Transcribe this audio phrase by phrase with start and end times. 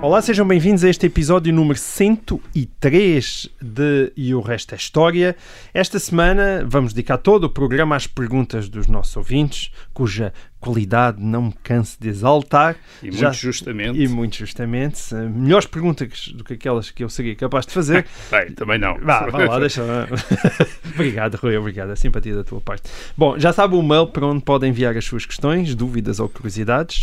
[0.00, 5.36] Olá, sejam bem-vindos a este episódio número 103 de E o Resto é História.
[5.74, 11.42] Esta semana vamos dedicar todo o programa às perguntas dos nossos ouvintes, cuja qualidade não
[11.46, 12.76] me canso de exaltar.
[13.02, 13.98] E muito justamente.
[14.00, 15.12] E muito justamente.
[15.12, 18.06] eh, Melhores perguntas do que aquelas que eu seria capaz de fazer.
[18.30, 18.94] Bem, também não.
[19.00, 19.82] Vá, vá lá, deixa
[20.94, 21.90] Obrigado, Rui, obrigado.
[21.90, 22.88] A simpatia da tua parte.
[23.16, 26.96] Bom, já sabe o mail para onde pode enviar as suas questões, dúvidas ou curiosidades,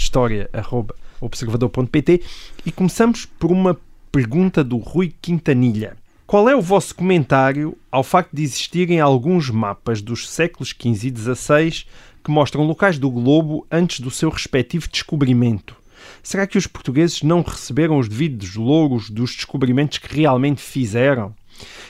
[1.26, 2.22] história.observador.pt
[2.66, 3.78] e começamos por uma
[4.12, 5.98] pergunta do Rui Quintanilha.
[6.26, 11.18] Qual é o vosso comentário ao facto de existirem alguns mapas dos séculos XV e
[11.18, 11.86] XVI
[12.24, 15.76] que mostram locais do globo antes do seu respectivo descobrimento?
[16.24, 21.36] Será que os portugueses não receberam os devidos louros dos descobrimentos que realmente fizeram?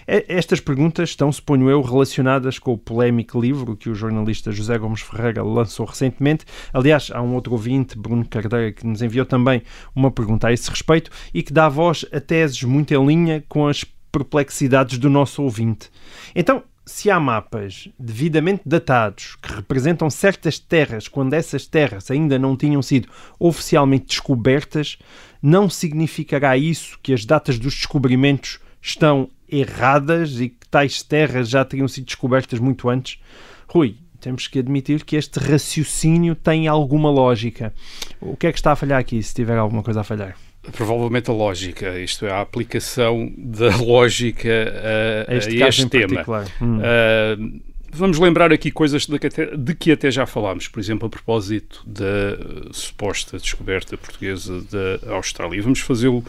[0.08, 5.02] Estas perguntas estão, suponho eu, relacionadas com o polémico livro que o jornalista José Gomes
[5.02, 6.46] Ferreira lançou recentemente.
[6.72, 9.64] Aliás, há um outro ouvinte, Bruno Cardeira, que nos enviou também
[9.96, 13.68] uma pergunta a esse respeito e que dá voz a teses muito em linha com
[13.68, 15.90] as perplexidades do nosso ouvinte.
[16.36, 22.56] Então, se há mapas devidamente datados que representam certas terras quando essas terras ainda não
[22.56, 24.98] tinham sido oficialmente descobertas,
[25.42, 31.64] não significará isso que as datas dos descobrimentos estão erradas e que tais terras já
[31.64, 33.20] teriam sido descobertas muito antes?
[33.68, 37.74] Rui, temos que admitir que este raciocínio tem alguma lógica.
[38.20, 40.36] O que é que está a falhar aqui, se tiver alguma coisa a falhar?
[40.72, 45.90] Provavelmente a lógica, isto é, a aplicação da lógica a, a Este caso este em
[45.90, 46.26] tema.
[46.60, 46.80] Hum.
[46.80, 51.06] Uh, vamos lembrar aqui coisas de que, até, de que até já falámos, por exemplo,
[51.06, 55.62] a propósito da suposta descoberta portuguesa da Austrália.
[55.62, 56.24] Vamos fazê-lo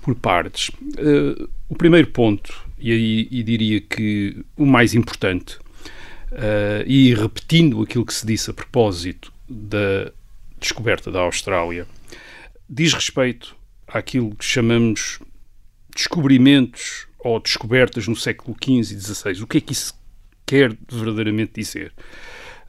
[0.00, 0.68] por partes.
[0.68, 5.56] Uh, o primeiro ponto, e aí e diria que o mais importante,
[6.32, 10.10] uh, e repetindo aquilo que se disse a propósito da
[10.58, 11.86] descoberta da Austrália,
[12.68, 13.56] diz respeito
[13.86, 15.18] àquilo que chamamos
[15.94, 19.42] descobrimentos ou descobertas no século XV e XVI.
[19.42, 19.94] O que é que isso
[20.46, 21.92] quer verdadeiramente dizer?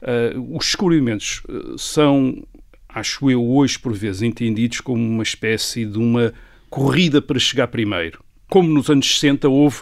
[0.02, 1.42] Uh, os descobrimentos
[1.78, 2.44] são,
[2.88, 6.34] acho eu, hoje por vezes entendidos como uma espécie de uma
[6.72, 8.18] corrida para chegar primeiro.
[8.48, 9.78] Como nos anos 60 houve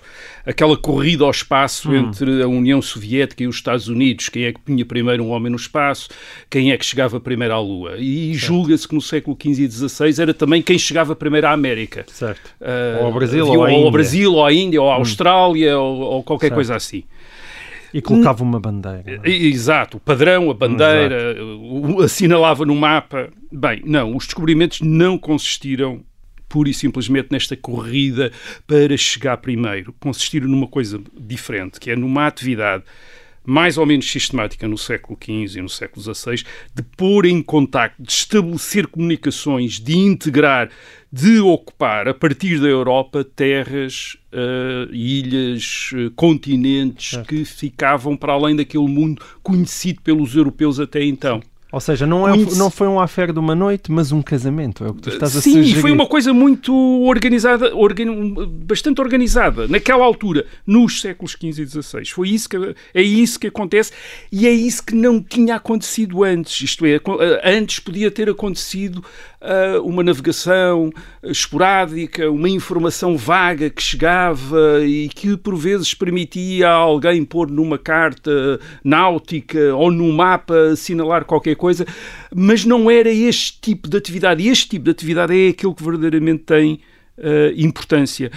[0.46, 1.96] aquela corrida ao espaço Hum.
[1.96, 5.50] entre a União Soviética e os Estados Unidos, quem é que punha primeiro um homem
[5.50, 6.08] no espaço,
[6.48, 7.96] quem é que chegava primeiro à Lua.
[7.98, 12.04] E julga-se que no século XV e XVI era também quem chegava primeiro à América.
[12.08, 12.46] Certo.
[12.60, 13.90] Uh, Ou ao Brasil, ou à ao Índia.
[13.90, 16.54] Brasil, ou à Índia, ou à Austrália, ou, ou qualquer Certo.
[16.56, 17.02] coisa assim.
[17.92, 19.20] E colocava uma bandeira.
[19.24, 19.30] é?
[19.30, 21.36] Exato, o padrão, a bandeira,
[22.04, 23.30] assinalava no mapa.
[23.50, 26.04] Bem, não, os descobrimentos não consistiram
[26.50, 28.30] pura e simplesmente nesta corrida
[28.66, 29.94] para chegar primeiro.
[30.00, 32.84] Consistiram numa coisa diferente, que é numa atividade
[33.42, 36.44] mais ou menos sistemática no século XV e no século XVI,
[36.74, 40.70] de pôr em contacto, de estabelecer comunicações, de integrar,
[41.10, 48.54] de ocupar, a partir da Europa, terras, eh, ilhas, eh, continentes que ficavam para além
[48.54, 51.42] daquele mundo conhecido pelos europeus até então.
[51.72, 54.84] Ou seja, não, é, não foi um affair de uma noite, mas um casamento.
[54.84, 55.80] É o que tu estás a Sim, sugerir.
[55.80, 62.04] foi uma coisa muito organizada, organ- bastante organizada, naquela altura, nos séculos XV e XVI.
[62.12, 62.56] Foi isso que,
[62.94, 63.92] é isso que acontece
[64.32, 66.60] e é isso que não tinha acontecido antes.
[66.60, 69.04] Isto é, co- antes podia ter acontecido
[69.82, 70.92] uma navegação
[71.22, 77.78] esporádica, uma informação vaga que chegava e que por vezes permitia a alguém pôr numa
[77.78, 81.86] carta náutica ou num mapa assinalar qualquer coisa,
[82.34, 84.42] mas não era este tipo de atividade.
[84.42, 86.80] E este tipo de atividade é aquilo que verdadeiramente tem
[87.20, 88.30] ah, importância.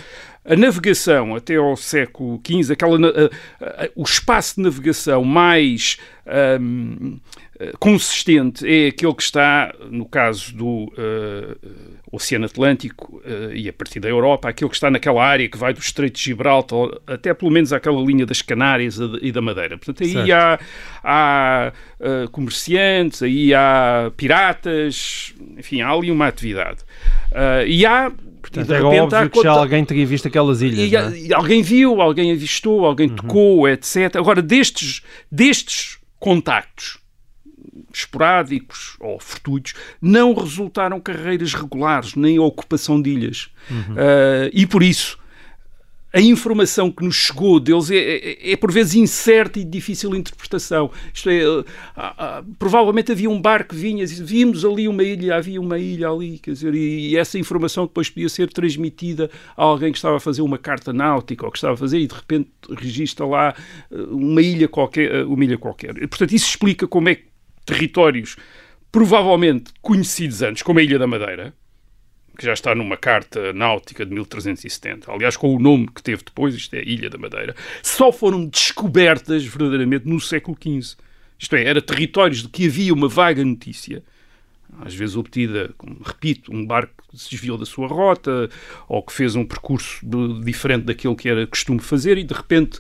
[0.46, 2.98] A navegação até ao século XV, aquela,
[3.62, 7.16] ah, o espaço de navegação mais ahm,
[7.60, 10.92] ah, consistente é aquele que está, no caso do
[12.12, 13.22] Oceano Atlântico
[13.54, 16.26] e a partir da Europa, aquele que está naquela área que vai do Estreito de
[16.26, 19.78] Gibraltar até pelo menos àquela linha das Canárias e da Madeira.
[19.78, 20.32] Portanto, aí Certo.
[20.32, 20.60] há,
[21.04, 26.80] há ah, comerciantes, aí há piratas, enfim, há ali uma atividade.
[27.32, 28.12] Ah, e há.
[28.44, 30.92] Portanto, e era repente óbvio que já alguém teria visto aquelas ilhas.
[30.92, 31.02] e, é?
[31.02, 31.16] Uhum.
[31.16, 34.18] e alguém viu, alguém avistou, alguém tocou, etc.
[34.18, 35.02] Agora, destes,
[35.32, 37.00] destes contactos
[37.94, 43.50] esporádicos ou fortuitos, não resultaram carreiras regulares, nem ocupação de ilhas.
[43.70, 43.96] Uhum.
[43.98, 45.18] Ah, e por isso,
[46.14, 50.14] a informação que nos chegou deles é, é, é, por vezes incerta e de difícil
[50.16, 50.92] interpretação.
[51.12, 51.42] Isto é,
[51.96, 56.10] ah, ah, provavelmente havia um barco que vinha, vimos ali uma ilha, havia uma ilha
[56.10, 60.18] ali, quer dizer, e, e, essa informação depois podia ser transmitida a alguém que estava
[60.18, 63.56] a fazer uma carta náutica ou que estava a fazer e de repente registra lá
[63.90, 65.96] uma ilha qualquer, uma ilha qualquer.
[66.08, 67.24] Portanto, isso explica como é que
[67.66, 68.36] territórios
[68.92, 71.56] provavelmente conhecidos antes, como a Ilha da Madeira,
[72.38, 76.56] que já está numa carta náutica de 1370, aliás, com o nome que teve depois,
[76.56, 80.98] isto é Ilha da Madeira, só foram descobertas verdadeiramente no século XV.
[81.38, 84.04] Isto é, era territórios de que havia uma vaga notícia,
[84.82, 88.50] às vezes obtida, como, repito, um barco que se desviou da sua rota
[88.88, 90.00] ou que fez um percurso
[90.44, 92.80] diferente daquele que era costume fazer e de repente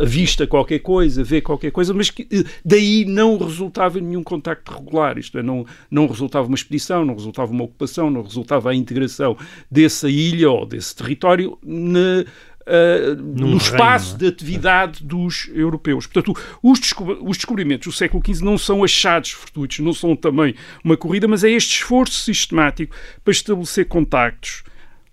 [0.00, 5.18] avista qualquer coisa, vê qualquer coisa, mas que, eh, daí não resultava nenhum contacto regular,
[5.18, 9.36] isto é, não, não resultava uma expedição, não resultava uma ocupação, não resultava a integração
[9.70, 12.24] dessa ilha ou desse território na,
[12.68, 14.18] Uh, no espaço reino, é?
[14.18, 16.06] de atividade dos europeus.
[16.06, 20.54] Portanto, os, descob os, descobrimentos do século XV não são achados fortuitos, não são também
[20.84, 22.94] uma corrida, mas é este esforço sistemático
[23.24, 24.64] para estabelecer contactos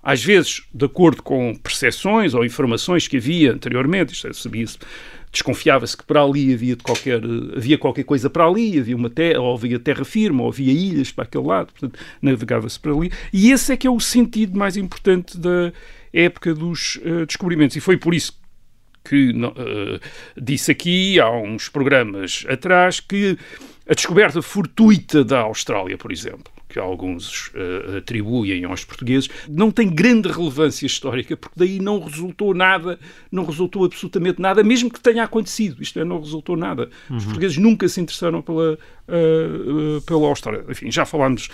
[0.05, 4.77] às vezes de acordo com percepções ou informações que havia anteriormente, isto é, sabia-se,
[5.31, 7.19] desconfiava-se que para ali havia, qualquer,
[7.57, 11.11] havia qualquer coisa para ali, havia uma terra, ou havia terra firme, ou havia ilhas
[11.11, 13.11] para aquele lado, portanto, navegava-se para ali.
[13.33, 15.73] E esse é que é o sentido mais importante da
[16.13, 17.75] época dos uh, descobrimentos.
[17.75, 18.39] E foi por isso
[19.03, 19.99] que uh,
[20.41, 23.37] disse aqui, há uns programas atrás, que
[23.89, 29.89] a descoberta fortuita da Austrália, por exemplo, que alguns uh, atribuem aos portugueses, não tem
[29.89, 33.00] grande relevância histórica, porque daí não resultou nada,
[33.31, 35.81] não resultou absolutamente nada, mesmo que tenha acontecido.
[35.81, 36.89] Isto é, não resultou nada.
[37.10, 37.16] Uhum.
[37.16, 40.66] Os portugueses nunca se interessaram pela, uh, uh, pela Austrália.
[40.69, 41.50] Enfim, já falámos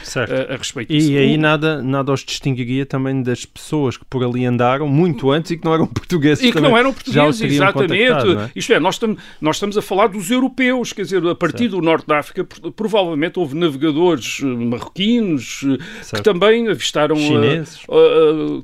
[0.50, 1.12] a respeito disso.
[1.12, 5.52] E aí nada, nada os distinguiria também das pessoas que por ali andaram muito antes
[5.52, 6.44] e que não eram portugueses.
[6.44, 7.96] E que não eram portugueses, exatamente.
[7.96, 8.52] É?
[8.56, 11.76] Isto é, nós, tam, nós estamos a falar dos europeus, quer dizer, a partir certo.
[11.76, 12.44] do norte da África,
[12.76, 16.16] provavelmente houve navegadores marroquinos eh, certo.
[16.16, 17.16] que também avistaram...
[17.16, 17.80] Eh, Chineses.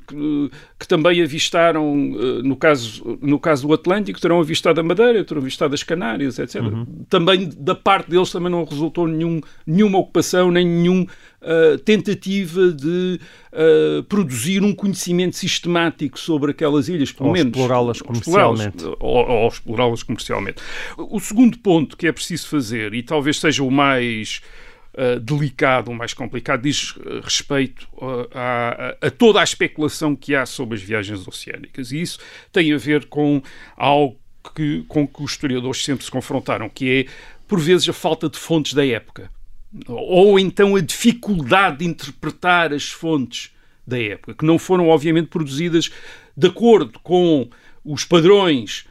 [0.08, 1.96] Que, que, também avistaram,
[2.44, 6.62] no, caso, no caso do Atlântico, terão avistado a Madeira, terão avistado as Canárias, etc.
[6.62, 6.86] Uhum.
[7.10, 11.06] Também, da parte deles, também não resultou nenhum, nenhuma ocupação, nem nenhum
[11.40, 13.20] Uh, tentativa de
[13.54, 17.56] uh, produzir um conhecimento sistemático sobre aquelas ilhas, pelo ou menos.
[17.56, 18.84] Explorá-las comercialmente.
[19.00, 20.64] Ou, ou explorá-las comercialmente.
[20.98, 24.42] O segundo ponto que é preciso fazer, e talvez seja o mais
[24.98, 30.46] uh, delicado, mais complicado, diz uh, respeito uh, a, a, toda a especulação que há
[30.46, 31.92] sobre as viagens oceânicas.
[31.92, 32.20] E isso
[32.52, 33.42] tem a ver com
[33.76, 34.18] algo
[34.56, 37.12] que, com que os historiadores sempre se confrontaram, que é,
[37.48, 39.32] por vezes, a falta de fontes da época.
[39.88, 43.52] Ou então a dificuldade de interpretar as fontes
[43.86, 45.92] da época, que não foram, obviamente, produzidas
[46.36, 47.50] de acordo com
[47.86, 48.86] os padrões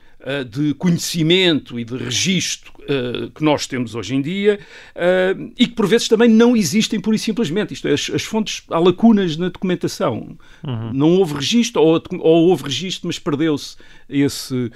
[0.44, 4.58] de conhecimento e de registro uh, que nós temos hoje em dia
[4.94, 7.75] uh, e que por vezes também não existem pura e simplesmente.
[7.75, 10.37] Isto é, as, as fontes, há lacunas na documentação.
[10.64, 10.93] Uhum.
[10.93, 13.76] Não houve registro, ou, ou houve registro, mas perdeu-se
[14.08, 14.73] esse uh,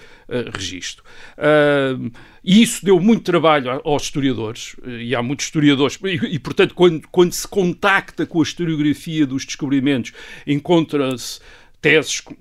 [0.55, 1.03] registro.
[2.43, 7.07] E isso deu muito trabalho aos historiadores, e há muitos historiadores, e, e portanto, quando,
[7.11, 10.13] quando se contacta com a historiografia dos descobrimentos,
[10.47, 11.41] encontra-se
[11.81, 12.35] teses que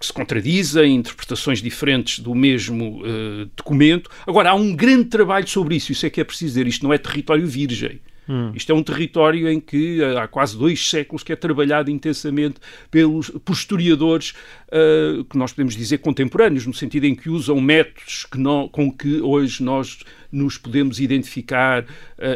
[0.00, 4.10] se contradizem, interpretações diferentes do mesmo uh, documento.
[4.26, 6.66] Agora, há um grande trabalho sobre isso, isso é que é preciso dizer.
[6.66, 8.00] Isto não é território virgem.
[8.30, 8.52] Hum.
[8.54, 13.28] Isto é um território em que há quase dois séculos que é trabalhado intensamente pelos,
[13.28, 14.34] por historiadores
[14.70, 18.90] uh, que nós podemos dizer contemporâneos, no sentido em que usam métodos que não, com
[18.90, 19.98] que hoje nós
[20.32, 21.86] nos podemos identificar uh,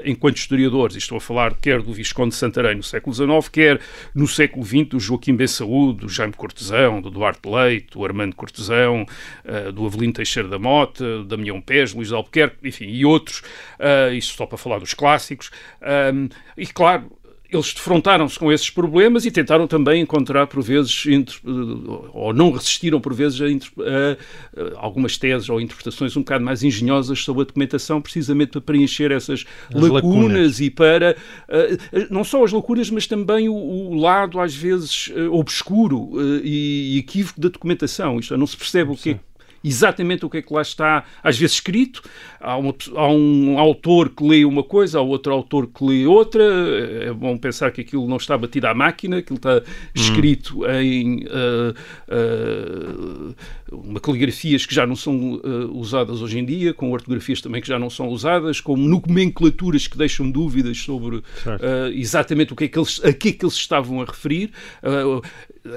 [0.04, 0.96] enquanto historiadores.
[0.96, 3.80] estou a falar quer do Visconde de Santarém no século XIX, quer
[4.14, 8.34] no século XX do Joaquim Ben Saúde, do Jaime Cortesão, do Duarte Leite, do Armando
[8.34, 9.06] Cortesão,
[9.44, 13.40] uh, do Avelino Teixeira da Mota, do Damião Pés, Luís Albuquerque, enfim, e outros.
[13.78, 15.50] Uh, isso só para falar dos clássicos.
[16.12, 17.10] Um, e claro,
[17.56, 21.24] eles defrontaram-se com esses problemas e tentaram também encontrar, por vezes, eh,
[22.12, 26.62] ou não resistiram, por vezes, a, a, a, algumas teses ou interpretações um bocado mais
[26.62, 31.16] engenhosas sobre a documentação, precisamente para preencher essas lacunas, lacunas, e para,
[31.48, 36.40] uh, não só as lacunas, mas também o, o lado, às vezes, uh, obscuro uh,
[36.42, 38.18] e, equívoco da documentação.
[38.18, 38.94] Isto é, não se percebe Sim.
[38.94, 39.33] o que é
[39.64, 42.02] exatamente o que é que lá está, às vezes escrito.
[42.38, 46.44] Há, uma, há, um autor que lê uma coisa, há outro autor que lê outra.
[46.44, 49.62] É bom pensar que aquilo não está batido à máquina, aquilo está
[49.94, 50.70] escrito hum.
[50.70, 51.74] em uh,
[52.12, 53.34] uh,
[53.72, 57.68] uma caligrafias que já não são uh, usadas hoje em dia, com ortografias também que
[57.68, 61.22] já não são usadas, com nomenclaturas que deixam dúvidas sobre
[61.94, 64.50] exatamente o que é que eles, a que é que eles estavam a referir.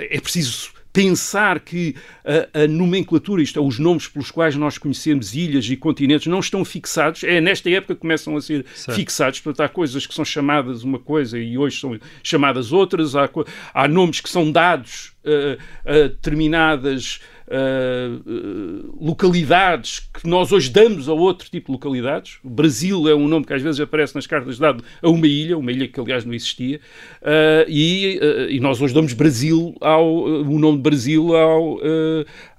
[0.09, 1.93] é preciso pensar que
[2.25, 6.39] a, a, nomenclatura, isto é, os nomes pelos quais nós conhecemos ilhas e continentes, não
[6.39, 7.23] estão fixados.
[7.23, 8.97] É nesta época que começam a ser certo.
[8.97, 9.39] fixados.
[9.39, 13.15] Portanto, há coisas que são chamadas uma coisa e hoje são chamadas outras.
[13.15, 13.29] Há,
[13.75, 21.13] há nomes que são dados a, a determinadas uh, localidades que nós hoje damos a
[21.13, 22.39] outro tipo de localidades.
[22.43, 25.57] O Brasil é um nome que às vezes aparece nas cartas dado a uma ilha,
[25.57, 26.79] uma ilha que aliás não existia,
[27.21, 31.79] uh, e, uh, e, nós hoje damos Brasil ao, o nome de Brasil ao,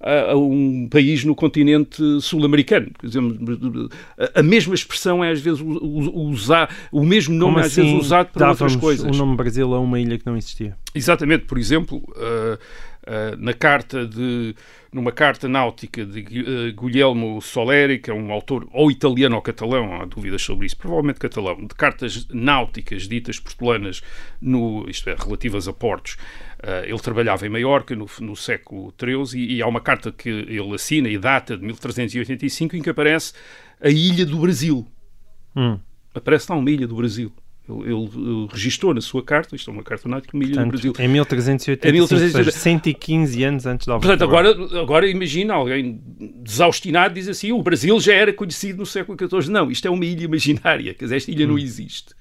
[0.00, 2.90] a, a, um país no continente sul-americano.
[4.34, 8.00] A mesma expressão é às vezes usar, o mesmo nome Como é às vezes assim
[8.00, 9.04] usado para outras coisas.
[9.04, 10.76] o nome Brasil a uma ilha que não existia.
[10.94, 12.02] Exatamente, por exemplo,
[13.38, 14.54] na carta de
[14.92, 20.00] numa carta náutica de uh, Guglielmo Soleri, que é um autor ou italiano ou catalão,
[20.00, 24.02] há dúvidas sobre isso, provavelmente catalão, de cartas náuticas ditas portulanas,
[24.40, 26.14] no, isto é, relativas a portos.
[26.58, 30.28] Uh, ele trabalhava em Maiorca no, no século XIII e, e, há uma carta que
[30.28, 33.32] ele assina e data de 1385 em que aparece
[33.80, 34.86] a Ilha do Brasil.
[35.54, 35.78] Hum.
[36.14, 37.32] Aparece lá uma Ilha do Brasil.
[37.68, 40.72] Ele, ele, registrou na sua carta, isto é uma carta náutica, uma ilha Portanto, no
[40.72, 40.92] Brasil.
[40.98, 46.00] Em 1385, em 1385 115 anos antes da Portanto, agora, agora imagina alguém
[46.42, 49.50] desaustinado diz assim, o Brasil já era conhecido no século XIV.
[49.50, 51.50] Não, isto é uma ilha imaginária, quer dizer, esta ilha hum.
[51.50, 52.14] não existe.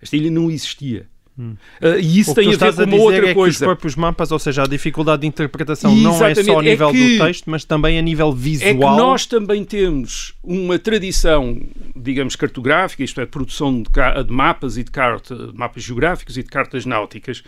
[0.00, 1.06] Esta ilha não existia.
[1.38, 1.56] Hum.
[1.80, 3.54] Uh, e isso tem a ver com uma outra é coisa.
[3.54, 6.92] os próprios mapas, ou seja, a dificuldade de interpretação não é só a nível é
[6.92, 8.70] que, do texto, mas também a nível visual.
[8.70, 11.58] É que nós também temos uma tradição,
[11.96, 13.88] digamos, cartográfica, isto é, de produção de,
[14.24, 17.42] de mapas e de, carta, de mapas geográficos e de cartas náuticas,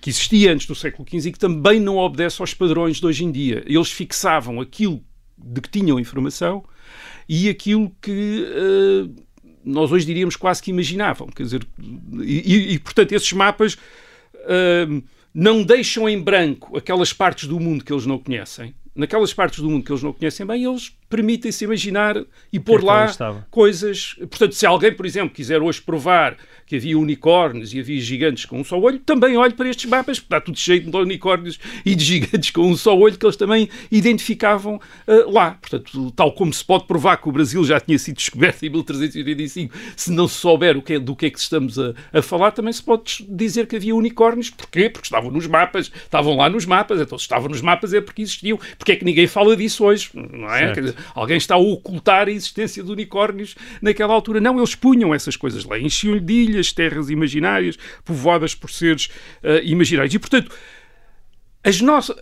[0.00, 3.24] que existia antes do século XV e que também não obedece aos padrões de hoje
[3.24, 3.64] em dia.
[3.66, 5.02] Eles fixavam aquilo
[5.36, 6.64] de que tinham informação
[7.28, 8.46] e aquilo que.
[8.46, 9.33] Uh,
[9.64, 11.28] nós hoje diríamos quase que imaginavam.
[11.28, 11.66] Quer dizer,
[12.22, 15.02] e, e portanto, esses mapas uh,
[15.32, 18.74] não deixam em branco aquelas partes do mundo que eles não conhecem.
[18.94, 22.16] Naquelas partes do mundo que eles não conhecem bem, eles permitem-se imaginar
[22.52, 24.16] e pôr é lá coisas.
[24.18, 28.58] Portanto, se alguém, por exemplo, quiser hoje provar que havia unicórnios e havia gigantes com
[28.58, 31.94] um só olho, também olhe para estes mapas, porque está tudo cheio de unicórnios e
[31.94, 35.52] de gigantes com um só olho que eles também identificavam uh, lá.
[35.52, 39.74] Portanto, tal como se pode provar que o Brasil já tinha sido descoberto em 1385,
[39.96, 42.50] se não se souber o que é, do que é que estamos a, a falar,
[42.50, 44.50] também se pode dizer que havia unicórnios.
[44.50, 44.88] Porquê?
[44.90, 48.22] Porque estavam nos mapas, estavam lá nos mapas, então se estavam nos mapas é porque
[48.22, 48.58] existiam.
[48.76, 50.10] Porque é que ninguém fala disso hoje?
[50.14, 50.72] Não é?
[50.72, 54.40] Dizer, alguém está a ocultar a existência de unicórnios naquela altura.
[54.40, 59.06] Não, eles punham essas coisas lá, enchiam-lhe de ilhas, terras imaginárias, povoadas por seres
[59.42, 60.14] uh, imaginários.
[60.14, 60.50] E, portanto,
[61.64, 62.14] as nossas,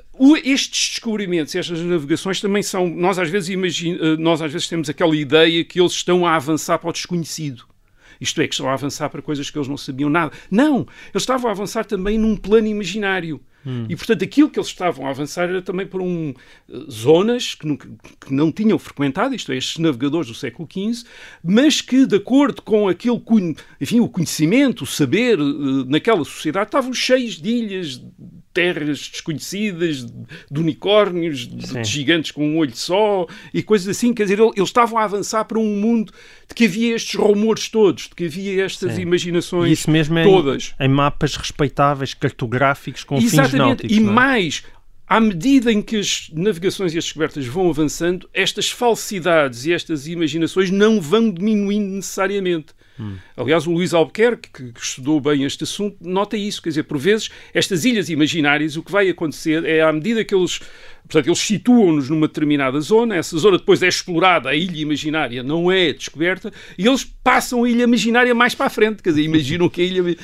[0.44, 2.88] estes descobrimentos, estas navegações também são.
[2.88, 6.36] Nós às, vezes imagine, eh, nós às vezes temos aquela ideia que eles estão a
[6.36, 7.64] avançar para o desconhecido.
[8.20, 10.32] Isto é, que estão a avançar para coisas que eles não sabiam nada.
[10.48, 10.86] Não!
[11.12, 13.40] Eles estavam a avançar também num plano imaginário.
[13.66, 13.86] Hum.
[13.88, 16.34] E, portanto, aquilo que eles estavam a avançar era também por um,
[16.68, 17.88] uh, zonas que, nunca,
[18.20, 21.06] que não tinham frequentado, isto é, estes navegadores do século XV,
[21.42, 23.20] mas que, de acordo com aquele,
[23.80, 28.02] enfim, o conhecimento, o saber uh, naquela sociedade, estavam cheios de ilhas,
[28.52, 34.14] terras desconhecidas, de unicórnios, de, gigantes com um olho só e coisas assim.
[34.14, 36.12] Quer dizer, eles estavam a avançar para um mundo
[36.48, 39.02] de que havia estes rumores todos, de que havia estas Sim.
[39.02, 40.74] imaginações isso mesmo é todas.
[40.78, 43.50] Em, em, mapas respeitáveis, cartográficos, com Exatamente.
[43.50, 43.96] fins náuticos.
[43.96, 44.00] E é?
[44.00, 44.62] mais,
[45.12, 50.06] à medida em que as navegações e as descobertas vão avançando, estas falsidades e estas
[50.06, 52.68] imaginações não vão diminuindo necessariamente.
[52.98, 53.16] Hum.
[53.36, 56.62] Aliás, o Luís Albuquerque, que estudou bem este assunto, nota isso.
[56.62, 60.34] Quer dizer, por vezes, estas ilhas imaginárias, o que vai acontecer é, à medida que
[60.34, 60.60] eles.
[61.02, 65.70] Portanto, eles situam-nos numa determinada zona, essa zona depois é explorada, a ilha imaginária não
[65.70, 69.02] é descoberta, e eles passam a ilha imaginária mais para a frente.
[69.02, 70.16] Quer dizer, imaginam que a ilha.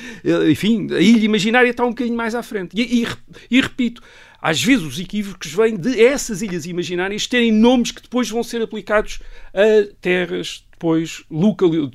[0.51, 2.71] Enfim, a ilha imaginária está um bocadinho mais à frente.
[2.75, 3.07] e, e,
[3.51, 4.01] e repito
[4.41, 8.63] às vezes os equívocos vêm de essas ilhas imaginárias terem nomes que depois vão ser
[8.63, 9.21] aplicados
[9.53, 11.91] a terras depois local, uh,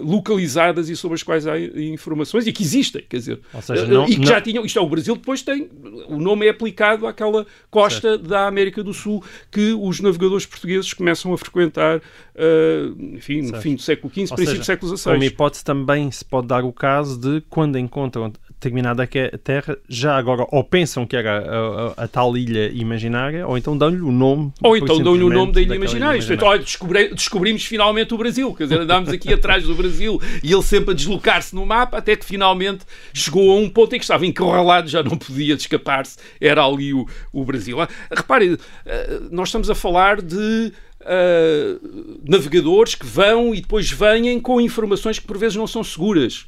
[0.00, 4.12] localizadas e sobre as quais há informações e que existem, quer dizer, seja, não, e
[4.12, 4.26] que não...
[4.26, 5.68] já tinham, isto é, o Brasil depois tem,
[6.08, 8.28] o nome é aplicado àquela costa certo.
[8.28, 12.00] da América do Sul que os navegadores portugueses começam a frequentar,
[12.34, 15.12] uh, enfim, no fim do século XV, princípio do século XVI.
[15.12, 19.08] Como hipótese também se pode dar o caso de quando encontram determinada
[19.42, 23.76] terra, já agora ou pensam que era a, a, a tal ilha imaginária, ou então
[23.76, 24.52] dão-lhe o nome.
[24.62, 26.18] Ou então dão-lhe o nome da ilha imaginária.
[26.18, 30.20] Isto, então, olha, descobri, descobrimos finalmente o Brasil, quer dizer, andámos aqui atrás do Brasil
[30.42, 33.98] e ele sempre a deslocar-se no mapa, até que finalmente chegou a um ponto em
[33.98, 37.80] que estava encurralado, já não podia escapar-se, era ali o, o Brasil.
[37.80, 44.38] Ah, repare, ah, nós estamos a falar de Uh, navegadores que vão e depois vêm
[44.40, 46.46] com informações que por vezes não são seguras.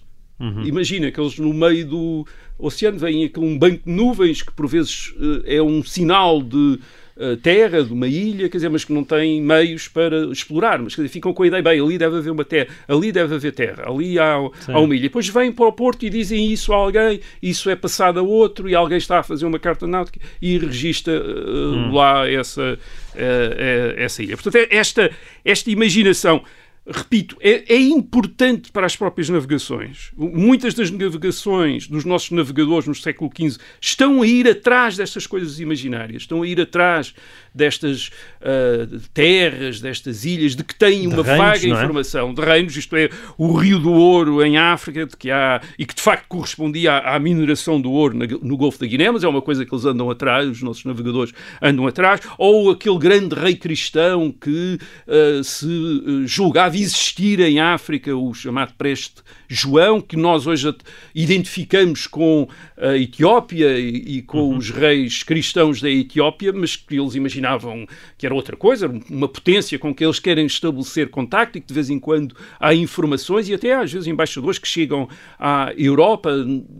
[0.66, 2.26] Imagina que eles no meio do
[2.58, 5.14] oceano vêm aquele um banco de nuvens que por vezes
[5.46, 6.78] eh, é um sinal de
[7.16, 10.96] eh, terra, de uma ilha, quer dizer, mas que não tem meios para explorar, mas
[10.96, 13.52] quer dizer, ficam com a ideia, bem, ali deve haver uma terra, ali deve haver
[13.52, 15.04] terra, ali há, há uma ilha.
[15.04, 18.68] Depois vêm para o Porto e dizem isso a alguém, isso é passado a outro,
[18.68, 22.78] e alguém está a fazer uma carta náutica e registra eh, lá essa,
[23.14, 24.36] eh, essa ilha.
[24.36, 25.10] Portanto, é esta,
[25.44, 26.42] esta imaginação
[26.86, 30.10] repito, é, é, importante para as próprias navegações.
[30.16, 35.58] Muitas das navegações dos nossos navegadores no século XV estão a ir atrás destas coisas
[35.60, 37.14] imaginárias, estão a ir atrás
[37.54, 38.10] destas
[38.42, 41.68] uh, terras, destas ilhas, de que têm uma reinos, vaga é?
[41.68, 45.86] informação, de reinos, isto é, o Rio do Ouro em África, de que há, e
[45.86, 49.24] que de facto correspondia à, à mineração do ouro na, no Golfo da Guiné, mas
[49.24, 53.34] é uma coisa que eles andam atrás, os nossos navegadores andam atrás, ou aquele grande
[53.34, 60.46] rei cristão que uh, se julgava existir em África, o chamado Preste João, que nós
[60.46, 60.74] hoje
[61.14, 64.56] identificamos com a Etiópia e, e com uhum.
[64.56, 69.78] os reis cristãos da Etiópia, mas que eles imaginavam que era outra coisa, uma potência
[69.78, 73.54] com que eles querem estabelecer contacto e que de vez em quando há informações e
[73.54, 76.30] até às vezes embaixadores que chegam à Europa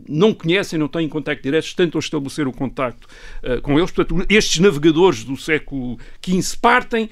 [0.07, 3.07] não conhecem, não têm contacto direto, tentam estabelecer o contacto
[3.43, 3.91] uh, com eles.
[3.91, 7.09] Portanto, estes navegadores do século XV partem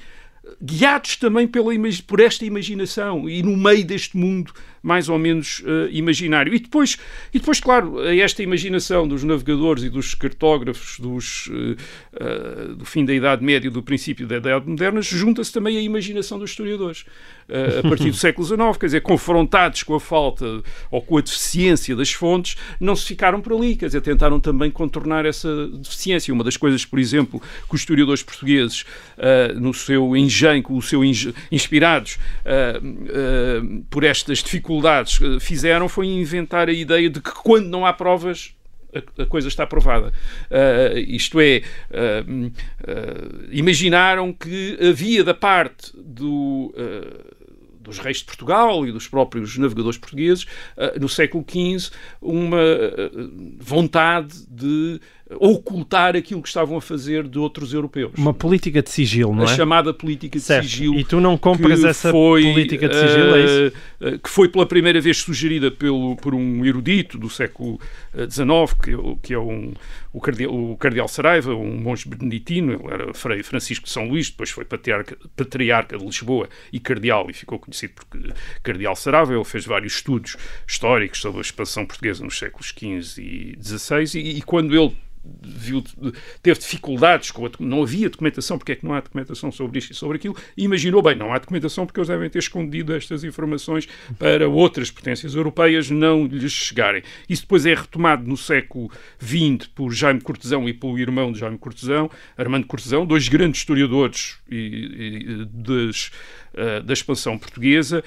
[0.62, 1.72] guiados também pela,
[2.06, 4.52] por esta imaginação e no meio deste mundo
[4.84, 6.52] mais ou menos uh, imaginário.
[6.54, 6.98] E depois,
[7.32, 11.76] e depois, claro, esta imaginação dos navegadores e dos cartógrafos dos, uh,
[12.12, 15.80] uh, do fim da Idade Média e do princípio da Idade Moderna junta-se também à
[15.80, 17.06] imaginação dos historiadores.
[17.78, 21.96] a partir do século XIX, quer dizer, confrontados com a falta ou com a deficiência
[21.96, 26.34] das fontes, não se ficaram por ali, quer dizer, tentaram também contornar essa deficiência.
[26.34, 28.84] Uma das coisas, por exemplo, que os historiadores portugueses,
[29.56, 31.02] no seu engenho, o seu
[31.50, 32.18] inspirados
[33.88, 37.92] por estas dificuldades dificuldades eh, fizeram foi inventar a ideia de que quando não há
[37.92, 38.54] provas
[39.18, 40.12] a, coisa está provada.
[40.48, 46.72] Uh, isto é, uh, uh, imaginaram que havia da parte do
[47.80, 50.46] dos reis de Portugal e dos próprios navegadores portugueses,
[50.98, 52.56] no século XV, uma
[53.58, 54.98] vontade de
[55.30, 58.12] ocultar aquilo que estavam a fazer de outros europeus.
[58.16, 59.46] Uma política de sigilo, não é?
[59.46, 60.64] A chamada política de certo.
[60.68, 60.98] sigilo.
[60.98, 63.76] E tu não compras essa foi, política de sigilo, é isso?
[64.00, 67.80] Uh, que foi pela primeira vez sugerida pelo, por um erudito do século
[68.14, 69.72] XIX, que, que é um,
[70.12, 74.28] o, cardeal, o cardeal Saraiva, um monge beneditino, ele era Frei Francisco de São Luís,
[74.28, 78.06] depois foi patriarca, patriarca de Lisboa e cardeal, e ficou conhecido por
[78.62, 79.32] cardeal Saraiva.
[79.32, 84.38] Ele fez vários estudos históricos sobre a expansão portuguesa nos séculos XV e XVI, e,
[84.38, 84.94] e quando ele
[85.42, 85.82] viu,
[86.42, 89.92] teve dificuldades com a, não havia documentação, porque é que não há documentação sobre isto
[89.92, 93.24] e sobre aquilo, e imaginou, bem, não há documentação porque eles devem ter escondido estas
[93.24, 97.02] informações para outras potências europeias não lhes chegarem.
[97.28, 101.58] Isso depois é retomado no século XX por Jaime Cortesão e pelo irmão de Jaime
[101.58, 106.10] Cortesão, Armando Cortesão, dois grandes historiadores e, e, das
[106.54, 108.02] uh, da expansão portuguesa.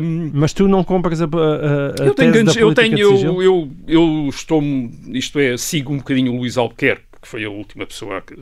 [0.00, 3.70] Um, Mas tu não compras a, a, a eu tenho grandes, eu tenho eu, eu,
[3.86, 4.62] eu, estou
[5.08, 8.34] isto é sigo um bocadinho o Luís Albuquerque que foi a última pessoa, que,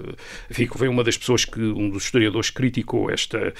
[0.51, 3.55] enfim, que foi uma das pessoas que um dos historiadores criticou esta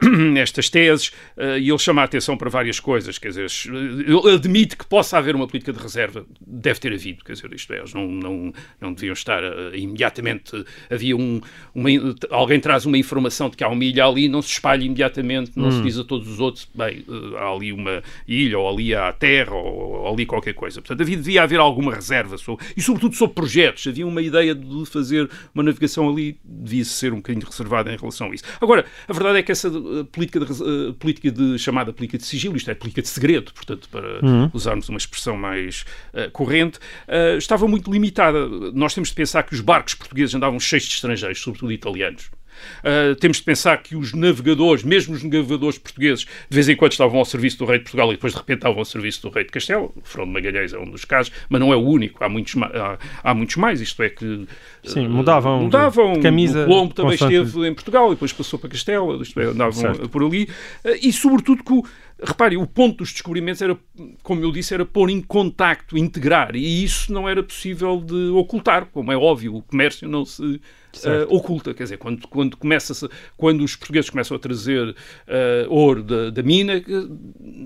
[0.36, 4.76] estas teses uh, e ele chama a atenção para várias coisas, quer dizer, ele admite
[4.76, 7.92] que possa haver uma política de reserva, deve ter havido, quer dizer, isto é, eles
[7.92, 11.40] não, não, não deviam estar uh, imediatamente, havia um,
[11.74, 11.88] uma,
[12.30, 15.68] alguém traz uma informação de que há uma ilha ali, não se espalha imediatamente, não
[15.68, 15.72] hum.
[15.72, 19.12] se diz a todos os outros, bem, uh, há ali uma ilha, ou ali há
[19.12, 20.80] terra, ou, ou ali qualquer coisa.
[20.80, 24.86] Portanto, havia, devia haver alguma reserva, sobre, e sobretudo sobre projetos, havia uma ideia de
[24.86, 28.44] fazer uma navegação ali, devia ser um bocadinho reservada em relação a isso.
[28.60, 29.68] Agora, a verdade é que essa
[30.12, 33.88] política de, uh, política de chamada política de sigilo, isto é, política de segredo, portanto,
[33.88, 34.50] para uhum.
[34.52, 38.48] usarmos uma expressão mais uh, corrente, uh, estava muito limitada.
[38.72, 42.30] Nós temos de pensar que os barcos portugueses andavam cheios de estrangeiros, sobretudo italianos.
[42.80, 46.92] Uh, temos de pensar que os navegadores, mesmo os navegadores portugueses, de vez em quando
[46.92, 49.30] estavam ao serviço do rei de Portugal e depois de repente estavam ao serviço do
[49.30, 49.92] rei de Castelo.
[49.96, 52.22] O Fernando Magalhães é um dos casos, mas não é o único.
[52.22, 53.80] Há muitos, há, há muitos mais.
[53.80, 54.46] Isto é que
[54.84, 56.14] Sim, mudavam, mudavam.
[56.14, 59.22] De camisa o Colombo também esteve em Portugal e depois passou para Castelo.
[59.22, 60.08] Isto é, andavam certo.
[60.08, 60.44] por ali.
[60.84, 61.84] Uh, e sobretudo que o
[62.20, 63.78] Repare, o ponto dos descobrimentos era,
[64.24, 68.86] como eu disse, era pôr em contacto, integrar, e isso não era possível de ocultar,
[68.86, 70.60] como é óbvio, o comércio não se
[70.96, 71.74] uh, oculta.
[71.74, 74.94] Quer dizer, quando, quando, começa quando os portugueses começam a trazer uh,
[75.68, 76.82] ouro da, da mina,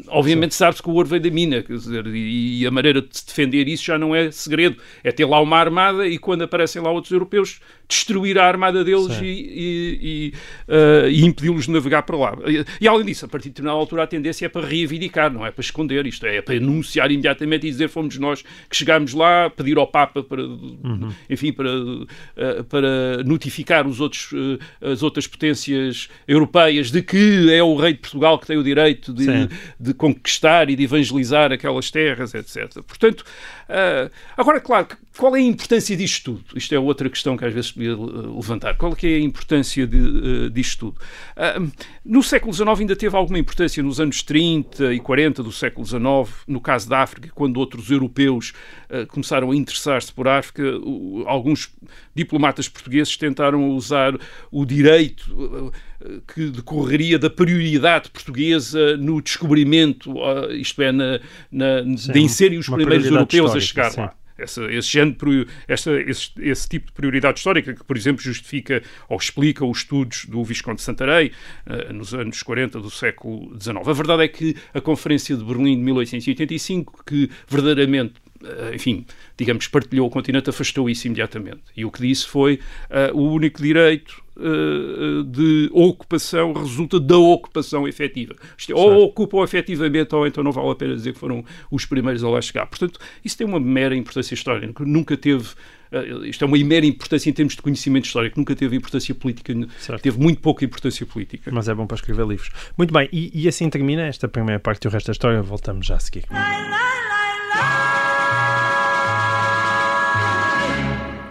[0.09, 1.63] obviamente sabe-se que o ouro veio da mina.
[1.63, 4.77] Quer dizer, e, e, a maneira de se defender isso já não é segredo.
[5.03, 9.19] É ter lá uma armada e quando aparecem lá outros europeus, destruir a armada deles
[9.21, 10.35] e, e, e,
[10.69, 12.37] uh, e impedi-los de navegar para lá.
[12.81, 15.51] E, além disso, a partir de determinada altura, a tendência é para reivindicar, não é
[15.51, 16.07] para esconder.
[16.07, 19.87] Isto é, é para anunciar imediatamente e dizer fomos nós que chegámos lá, pedir ao
[19.87, 21.13] Papa para, uhum.
[21.29, 21.71] enfim, para,
[22.69, 24.59] para notificar os outros, uh,
[24.93, 29.13] as outras potências europeias de que é o rei de Portugal que tem o direito
[29.13, 29.27] de,
[29.79, 32.83] de conquistar e de evangelizar aquelas terras, etc.
[32.83, 33.25] Portanto,
[34.37, 36.45] agora, claro, qual é a importância disto tudo?
[36.57, 38.77] Isto é outra questão que às vezes podia levantar.
[38.77, 41.01] Qual é, é a importância de, uh, disto tudo?
[41.37, 41.71] Uh,
[42.05, 46.03] no século XIX ainda teve alguma importância nos anos 30 e 40 do século XIX,
[46.47, 48.55] no caso da África, quando outros europeus
[48.89, 50.63] uh, começaram a interessar-se por África,
[51.27, 51.71] alguns
[52.15, 54.19] diplomatas portugueses tentaram usar
[54.51, 55.73] o direito
[56.35, 60.15] que decorreria da prioridade portuguesa no descobrimento,
[60.51, 61.21] isto é, na,
[61.51, 64.01] na, Sim, de inserem os primeiros europeus a chegar sim.
[64.01, 64.15] lá.
[64.43, 69.17] Essa, esse, género, essa, esse, esse, tipo de prioridade histórica que, por exemplo, justifica ou
[69.17, 71.31] explica os estudos do Visconde de Santarém
[71.67, 73.87] uh, nos anos 40 do século XIX.
[73.87, 78.15] A verdade é que a Conferência de Berlim de 1885, que verdadeiramente
[78.75, 81.63] enfim, digamos, partilhou o continente, afastou isso imediatamente.
[81.77, 87.87] E o que disse foi uh, o único direito uh, de ocupação resulta da ocupação
[87.87, 88.35] efetiva.
[88.57, 91.85] Isto é, ou ocupam efetivamente, ou então não vale a pena dizer que foram os
[91.85, 92.67] primeiros a lá chegar.
[92.67, 95.51] Portanto, isso tem uma mera importância histórica, nunca teve
[96.25, 100.01] isto é uma mera importância em termos de conhecimento histórico, nunca teve importância política, certo.
[100.01, 101.51] teve muito pouca importância política.
[101.53, 102.51] Mas é bom para escrever livros.
[102.79, 105.43] Muito bem, e, e assim termina esta primeira parte e o resto da história.
[105.43, 106.25] Voltamos já a seguir.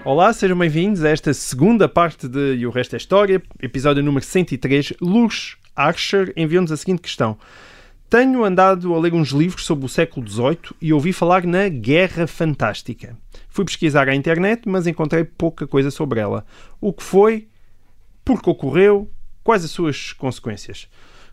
[0.03, 4.25] Olá, sejam bem-vindos a esta segunda parte de E o Resto é História, episódio número
[4.25, 4.93] 103.
[4.99, 7.37] Luz Archer enviou-nos a seguinte questão.
[8.09, 12.25] Tenho andado a ler uns livros sobre o século XVIII e ouvi falar na Guerra
[12.25, 13.15] Fantástica.
[13.47, 16.47] Fui pesquisar à internet, mas encontrei pouca coisa sobre ela.
[16.81, 17.47] O que foi?
[18.25, 19.07] Por que ocorreu?
[19.43, 20.89] Quais as suas consequências?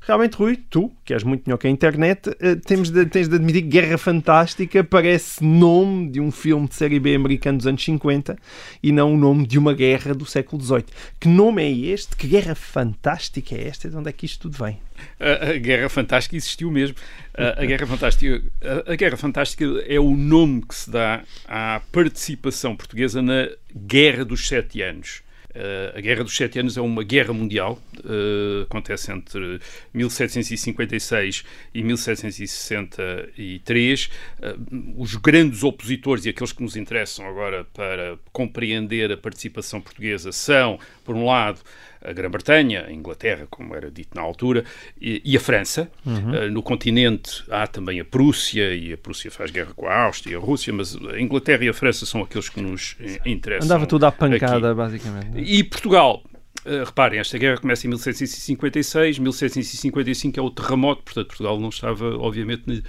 [0.09, 3.35] Realmente, Rui, tu, que és muito melhor que a internet, uh, temos de, tens de
[3.35, 7.85] admitir que Guerra Fantástica parece nome de um filme de série B americano dos anos
[7.85, 8.35] 50
[8.83, 10.87] e não o nome de uma guerra do século XVIII.
[11.21, 12.16] Que nome é este?
[12.16, 13.90] Que Guerra Fantástica é esta?
[13.90, 14.81] De onde é que isto tudo vem?
[15.21, 16.97] A, a Guerra Fantástica existiu mesmo.
[17.37, 21.83] A, a, Guerra Fantástica, a, a Guerra Fantástica é o nome que se dá à
[21.92, 25.28] participação portuguesa na Guerra dos Sete Anos.
[25.51, 29.59] Uh, a Guerra dos Sete Anos é uma guerra mundial, uh, acontece entre
[29.95, 31.43] 1756
[31.75, 34.05] e 1763.
[34.05, 34.11] Uh,
[34.43, 34.55] eh,
[34.97, 40.79] os grandes opositores e aqueles que nos interessam agora para compreender a participação portuguesa são,
[41.03, 41.61] por um lado,
[42.03, 44.65] a Grã-Bretanha, a Inglaterra, como era dito na altura,
[45.01, 45.91] e, e a França.
[46.05, 46.47] Uhum.
[46.47, 50.35] Uh, no continente há também a Prússia, e a Prússia faz guerra com a Áustria
[50.35, 53.67] e a Rússia, mas a Inglaterra e a França são aqueles que nos eh, interessam.
[53.67, 54.77] Andava tudo à pancada, aqui.
[54.77, 55.39] basicamente.
[55.39, 56.23] E Portugal,
[56.66, 62.18] Uh, reparem, esta guerra começa em 1756, 1755 é o terremoto, portanto Portugal não estava,
[62.18, 62.83] obviamente, uh,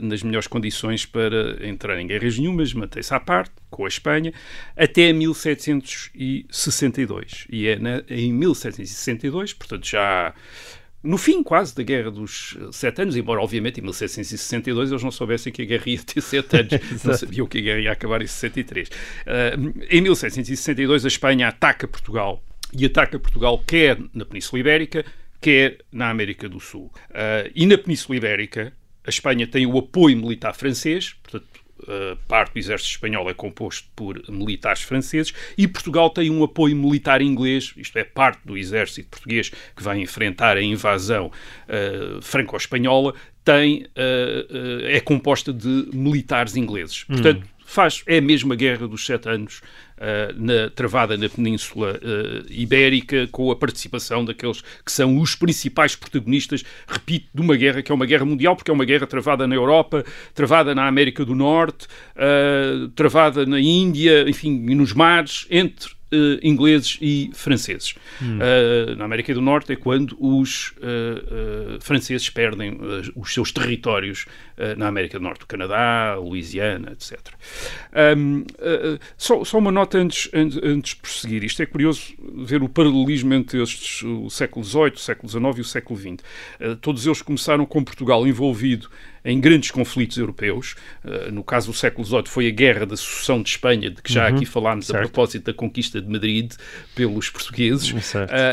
[0.00, 4.34] nas melhores condições para entrar em guerras nenhumas, mantém-se à parte, com a Espanha,
[4.76, 7.46] até 1762.
[7.50, 10.34] E é na, em 1762, portanto já
[11.02, 15.52] no fim quase da Guerra dos Sete Anos, embora obviamente em 1762 eles não soubessem
[15.52, 18.26] que a guerra ia ter sete anos, não sabiam que a guerra ia acabar em
[18.26, 18.88] 63.
[18.88, 18.92] Uh,
[19.90, 25.04] em 1762 a Espanha ataca Portugal e ataca Portugal quer na Península Ibérica,
[25.40, 26.90] quer na América do Sul.
[27.10, 28.72] Uh, e na Península Ibérica,
[29.04, 31.48] a Espanha tem o apoio militar francês, portanto,
[31.80, 36.76] uh, parte do exército espanhol é composto por militares franceses, e Portugal tem um apoio
[36.76, 43.14] militar inglês, isto é, parte do exército português que vai enfrentar a invasão uh, franco-espanhola,
[43.44, 43.86] tem,
[44.84, 47.04] é composta de militares ingleses.
[47.10, 47.16] Hum.
[47.72, 49.62] Faz, é a mesma guerra dos sete anos
[49.96, 55.96] uh, na, travada na Península uh, Ibérica, com a participação daqueles que são os principais
[55.96, 59.46] protagonistas, repito, de uma guerra que é uma guerra mundial, porque é uma guerra travada
[59.46, 60.04] na Europa,
[60.34, 66.98] travada na América do Norte, uh, travada na Índia, enfim, nos mares, entre uh, ingleses
[67.00, 67.94] e franceses.
[68.20, 68.38] Hum.
[68.38, 72.78] Uh, na América do Norte é quando os uh, franceses perdem
[73.16, 74.26] os seus territórios
[74.76, 77.18] na América do Norte, o Canadá, Louisiana, etc.
[78.16, 78.44] Um,
[79.16, 81.42] só, só, uma nota antes, antes, antes, de prosseguir.
[81.42, 82.14] Isto é curioso
[82.46, 86.16] ver o paralelismo entre estes, o século XVIII, o século XIX e o século XX.
[86.80, 88.88] todos eles começaram com Portugal envolvido
[89.24, 90.74] em grandes conflitos europeus.
[91.04, 94.12] Uh, no caso do século XVIII foi a Guerra da Sucessão de Espanha, de que
[94.12, 94.98] já uhum, aqui falámos certo.
[94.98, 96.52] a propósito da conquista de Madrid
[96.94, 97.90] pelos portugueses.
[97.90, 97.96] Uh,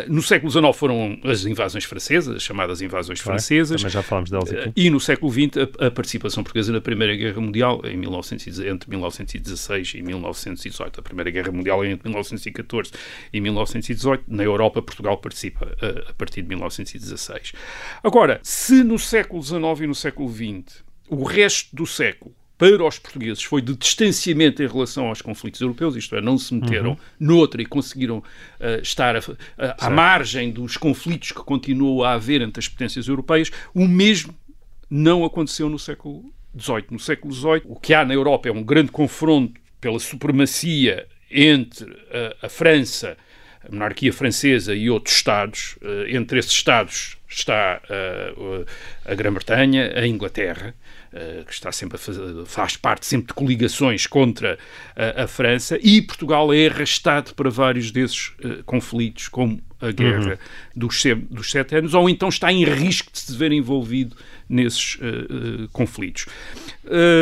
[0.08, 3.82] no século XIX foram as invasões francesas, as chamadas invasões Claro, francesas.
[3.82, 4.70] Também já falámos delas aqui.
[4.70, 8.60] Uh, E no século XX, a, a participação portuguesa na Primeira Guerra Mundial, em 1900,
[8.60, 11.00] entre 1916 e 1918.
[11.00, 12.92] A Primeira Guerra Mundial é entre 1914
[13.34, 14.24] e 1918.
[14.28, 15.68] Na Europa, Portugal participa
[16.10, 17.54] a partir de 1916.
[18.04, 20.59] Agora, se no século XIX e no século XX,
[21.10, 25.96] o resto do século, para os portugueses, foi de distanciamento em relação aos conflitos europeus,
[25.96, 29.20] isto é, não se meteram noutra e conseguiram uh, estar a-
[29.58, 34.36] a- à margem dos conflitos que continuam a haver entre as potências europeias, o mesmo
[34.90, 36.86] não aconteceu no século XVIII.
[36.92, 41.90] No século XVIII, o que há na Europa é um grande confronto pela supremacia entre
[42.42, 43.16] a, a França,
[43.64, 45.78] a monarquia francesa e outros Estados.
[45.82, 47.82] Eh, entre esses Estados está
[48.38, 48.66] o-
[49.10, 50.74] a Grã-Bretanha, a Inglaterra,
[51.14, 54.58] eh, que está sempre fazer, faz parte sempre de coligações contra
[54.96, 58.32] a, a França, e Portugal é arrastado para vários desses
[58.66, 60.38] conflitos, como a guerra
[60.76, 64.16] dos, se- dos sete anos, ou então está em risco de se ver envolvido
[64.50, 64.98] nesses
[65.72, 66.26] conflitos.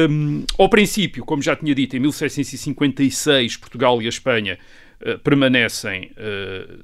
[0.10, 4.58] Hum, ao princípio, como já tinha dito, em 1756, Portugal e a Espanha
[5.24, 6.12] permanecem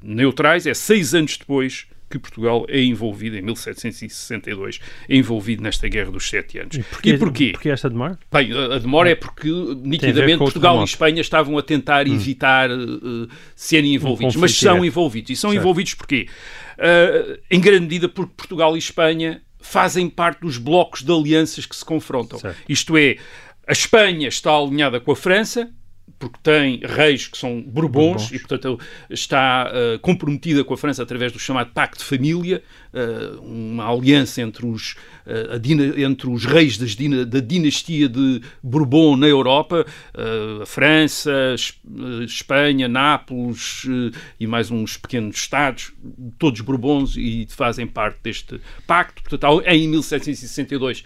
[0.03, 0.67] neutrais.
[0.67, 6.29] É seis anos depois que Portugal é envolvido, em 1762, é envolvido nesta Guerra dos
[6.29, 6.77] Sete Anos.
[7.03, 7.51] E porquê?
[7.51, 8.19] Porquê esta demora?
[8.31, 9.49] Bem, a demora é porque
[9.83, 10.83] nitidamente Portugal e.
[10.83, 15.31] Espanha estavam a tentar evitar eh, eh, serem envolvidos, Um mas são envolvidos.
[15.31, 15.61] E são Certo.
[15.61, 16.27] envolvidos porquê?
[16.77, 21.75] Eh, em grande medida porque Portugal e Espanha fazem parte dos blocos de alianças que
[21.75, 22.39] se confrontam.
[22.39, 22.57] Certo.
[22.67, 23.17] Isto é,
[23.67, 25.71] a Espanha está alinhada com a França,
[26.19, 28.31] porque tem reis que são bourbons, Bourbons.
[28.31, 32.63] e, portanto, está eh, comprometida com a França através do chamado Pacto de Família,
[32.93, 34.95] eh, uma aliança entre os,
[35.53, 39.85] a dina- entre os reis dina- da dinastia de Bourbon na Europa,
[40.61, 41.73] a França, Es-
[42.25, 43.83] Espanha, Nápoles
[44.39, 45.91] e mais uns pequenos estados,
[46.39, 49.21] todos Bourbons e fazem parte deste pacto.
[49.23, 51.03] Portanto, em 1762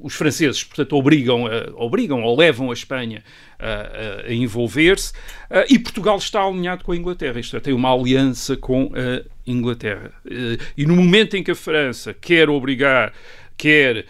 [0.00, 1.44] os franceses, portanto, obrigam,
[1.76, 3.22] obrigam ou levam a Espanha
[3.58, 5.12] a, a- envolver-se
[5.50, 9.22] ah, e Portugal está alinhado com a Inglaterra, isto é, tem uma aliança com a
[9.46, 10.12] Inglaterra.
[10.24, 13.12] Eh, E no momento em que a França quer obrigar,
[13.56, 14.06] quer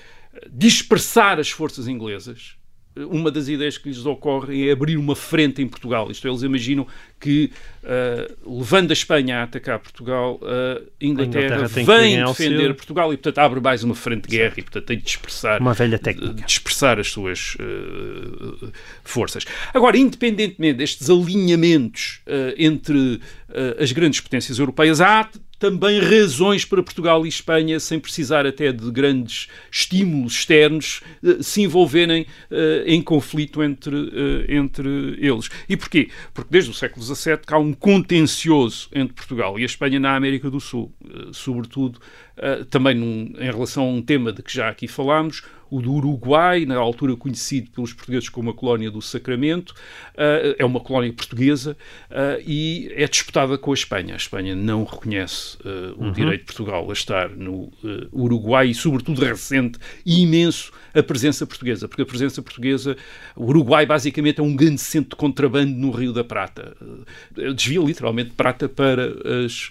[0.51, 2.55] dispersar as forças inglesas,
[2.97, 6.11] uma das ideias que lhes ocorre é abrir uma frente em Portugal.
[6.11, 6.87] Isto é, eles imaginam
[7.21, 7.51] que,
[7.85, 12.75] ah, levando a Espanha a atacar Portugal, a Inglaterra, Inglaterra que vir vem em defender.
[12.75, 15.75] Portugal e, portanto, abre mais uma frente de guerra e, portanto, tem de dispersar, Uma
[15.75, 16.35] velha técnica.
[16.35, 18.69] de dispersar as suas eh,
[19.05, 19.45] forças.
[19.75, 23.21] Agora, independentemente destes alinhamentos eh, entre
[23.53, 25.29] eh, as grandes potências europeias, há
[25.59, 31.61] também razões para Portugal e Espanha, sem precisar até de grandes estímulos externos, eh, se
[31.61, 34.89] envolverem eh, em conflito entre, eh, entre
[35.21, 35.51] eles.
[35.69, 36.09] E porquê?
[36.33, 40.15] Porque desde o século XVII que há um contencioso entre Portugal e a Espanha na
[40.17, 41.99] América do Sul, eh, sobretudo
[42.37, 45.93] eh, também num- em relação a um tema de que já aqui falámos, o do
[45.93, 49.73] Uruguai, na altura conhecido pelos portugueses como a colónia do Sacramento,
[50.17, 51.77] eh, é uma colónia portuguesa
[52.11, 54.15] eh, e é disputada com a Espanha.
[54.15, 57.71] A Espanha não reconhece eh, o direito de Portugal a estar no
[58.13, 62.97] Uruguai e, sobretudo, recente e imenso a presença portuguesa, porque a presença portuguesa,
[63.37, 66.77] o Uruguai basicamente é um grande centro de contrabando no Rio da Prata.
[67.55, 69.07] Desvia literalmente prata para
[69.45, 69.71] as,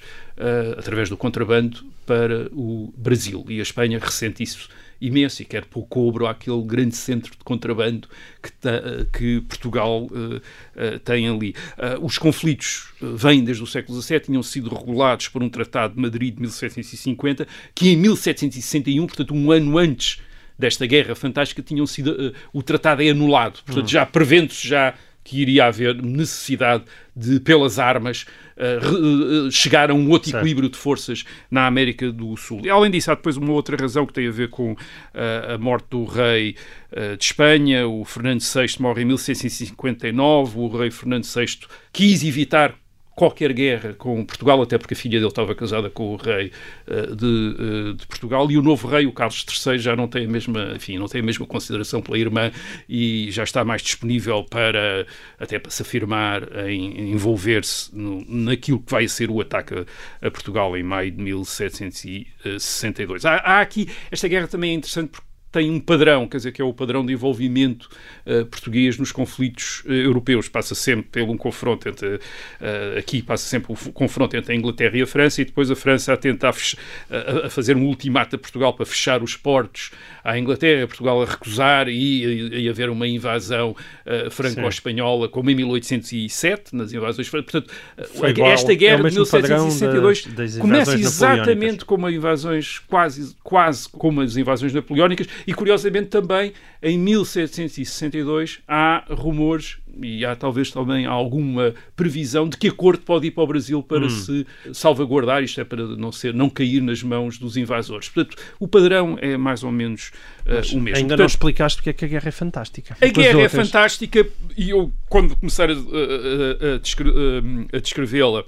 [0.78, 4.70] através do contrabando para o Brasil e a Espanha ressente isso
[5.02, 8.08] imenso e quer pôr cobro àquele grande centro de contrabando
[8.44, 8.82] que, ta-
[9.18, 10.42] que Portugal eh,
[10.76, 11.56] eh, tem ali.
[11.78, 16.02] Ah, os conflitos vêm desde o século XVII, tinham sido regulados por um tratado de
[16.02, 20.22] Madrid de 1750, que em 1761, portanto um ano antes
[20.58, 23.62] desta guerra fantástica, tinham sido, o tratado é anulado.
[23.66, 24.94] Portanto, já prevendo-se já
[25.30, 28.26] que iria haver necessidade de, pelas armas,
[28.58, 30.42] eh, eh, chegar a um outro Certo.
[30.42, 32.62] equilíbrio de forças na América do Sul.
[32.64, 34.76] E, além disso, há depois uma outra razão que tem a ver com
[35.14, 36.56] eh, a morte do rei
[37.20, 37.88] de Espanha.
[37.88, 40.58] O Fernando VI morre em 1659.
[40.58, 41.60] O rei Fernando VI
[41.94, 42.74] quis evitar
[43.20, 46.54] qualquer guerra com Portugal, até porque a filha dele estava casada com o rei
[46.88, 50.26] eh, de, eh, de Portugal, e o novo rei, o Carlos III, já não tem
[50.26, 52.50] a mesma, enfim, não tem a mesma consideração pela irmã
[52.88, 55.06] e já está mais disponível para
[55.38, 59.86] até para se afirmar em, envolver-se naquilo que vai ser o ataque a,
[60.26, 63.26] a Portugal em maio de 1762.
[63.26, 66.62] Há, há aqui esta guerra também é interessante porque tem um padrão, quer dizer, que
[66.62, 67.90] é o padrão de envolvimento
[68.26, 70.48] uh, português nos conflitos uh, europeus.
[70.48, 74.56] Passa sempre pelo um confronto entre, uh, aqui passa sempre o um confronto entre a
[74.56, 76.54] Inglaterra e a França e depois a França a tentar
[77.10, 79.92] a, a, fazer um ultimato a Portugal para fechar os portos
[80.24, 83.76] à Inglaterra, Portugal a recusar e, e, haver uma invasão
[84.32, 87.72] franco-espanhola, como em 1807, nas invasões Portanto,
[88.28, 94.22] igual, esta guerra é de 1762 da, das começa exatamente como invasões, quase, quase como
[94.22, 101.74] as invasões napoleónicas e curiosamente também em 1762 há rumores e há talvez também alguma
[101.96, 104.10] previsão de que a corte pode ir para o Brasil para hum.
[104.10, 108.10] se salvaguardar, isto é para não ser, não cair nas mãos dos invasores.
[108.10, 110.12] Portanto, o padrão é mais ou menos
[110.46, 110.98] uh, o mesmo.
[110.98, 112.98] Ainda Portanto, não explicaste porque é que a guerra é fantástica.
[113.02, 118.44] A guerra é fantástica e eu, quando começar a, a, a, a descrevê-la,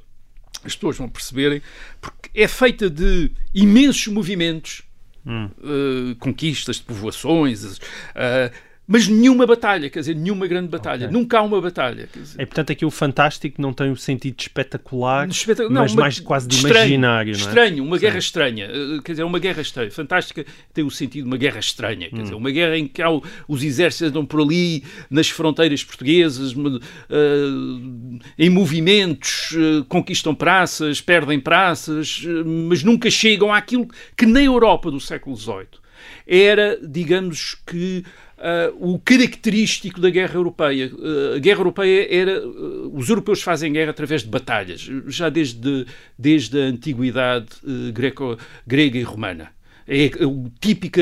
[0.64, 1.62] as pessoas vão perceberem,
[2.00, 4.84] porque é feita de imensos movimentos
[5.26, 5.50] hum.
[5.60, 8.52] uh, conquistas de povoações, uh,
[8.92, 11.08] mas nenhuma batalha, quer dizer, nenhuma grande batalha.
[11.08, 11.18] Okay.
[11.18, 12.10] Nunca há uma batalha.
[12.38, 15.70] É, portanto, aqui o fantástico não tem o sentido espetacular, Espetac...
[15.70, 17.32] não, mas mais quase de estranho, imaginário.
[17.32, 17.38] É?
[17.38, 18.02] Estranho, uma Sim.
[18.02, 18.68] guerra estranha.
[18.70, 19.90] Uh, quer dizer, uma guerra estranha.
[19.90, 22.10] Fantástica tem o sentido de uma guerra estranha.
[22.10, 22.24] Quer hum.
[22.24, 28.20] dizer, uma guerra em que o, os exércitos andam por ali, nas fronteiras portuguesas, uh,
[28.38, 32.22] em movimentos, uh, conquistam praças, perdem praças,
[32.68, 35.82] mas nunca chegam àquilo que na Europa do século XVIII
[36.28, 38.04] era, digamos que,
[38.42, 40.92] Uh, o característico da guerra europeia.
[40.92, 42.48] Uh, a guerra europeia era.
[42.48, 45.86] Uh, os europeus fazem guerra através de batalhas, já desde,
[46.18, 47.50] desde a antiguidade
[47.94, 49.52] greco, grega e romana.
[49.88, 51.02] É a típica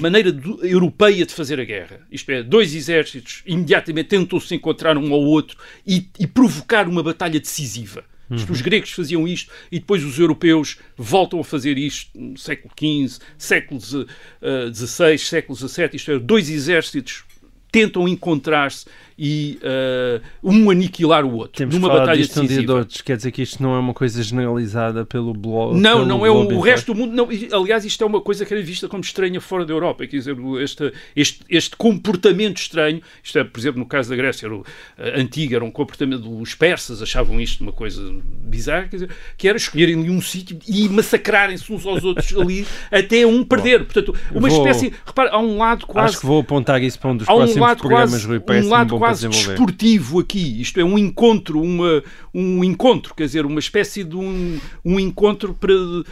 [0.00, 2.00] maneira do, europeia de fazer a guerra.
[2.10, 7.02] Isto é, dois exércitos imediatamente tentam se encontrar um ao outro e, e provocar uma
[7.02, 8.04] batalha decisiva.
[8.30, 8.36] Uhum.
[8.50, 13.20] Os gregos faziam isto e depois os europeus voltam a fazer isto no século XV,
[13.38, 15.90] século XVI, uh, século XVII.
[15.94, 17.24] Isto é, dois exércitos
[17.70, 18.86] tentam encontrar-se
[19.18, 22.44] e uh, um aniquilar o outro Temos numa batalha decisiva.
[22.44, 23.02] Um dia de.
[23.02, 25.76] Quer dizer que isto não é uma coisa generalizada pelo blog?
[25.76, 27.12] Não, pelo não é o, o resto do mundo.
[27.12, 27.28] Não,
[27.60, 30.06] aliás, isto é uma coisa que era vista como estranha fora da Europa.
[30.06, 34.46] Quer dizer, este, este, este comportamento estranho, isto é, por exemplo, no caso da Grécia
[34.46, 39.48] era antiga, era um comportamento dos persas, achavam isto uma coisa bizarra, quer dizer, que
[39.48, 43.84] era escolherem ali um sítio e massacrarem-se uns aos outros ali até um perder.
[43.84, 44.92] Portanto, uma vou, espécie.
[45.04, 46.10] Repara, há um lado quase.
[46.10, 48.42] Acho que vou apontar isso para um dos próximos um programas, quase, Rui.
[48.62, 50.60] Um lado quase quase desportivo aqui.
[50.60, 52.02] Isto é um encontro, uma,
[52.34, 56.04] um encontro, quer dizer, uma espécie de um, um encontro para, uh,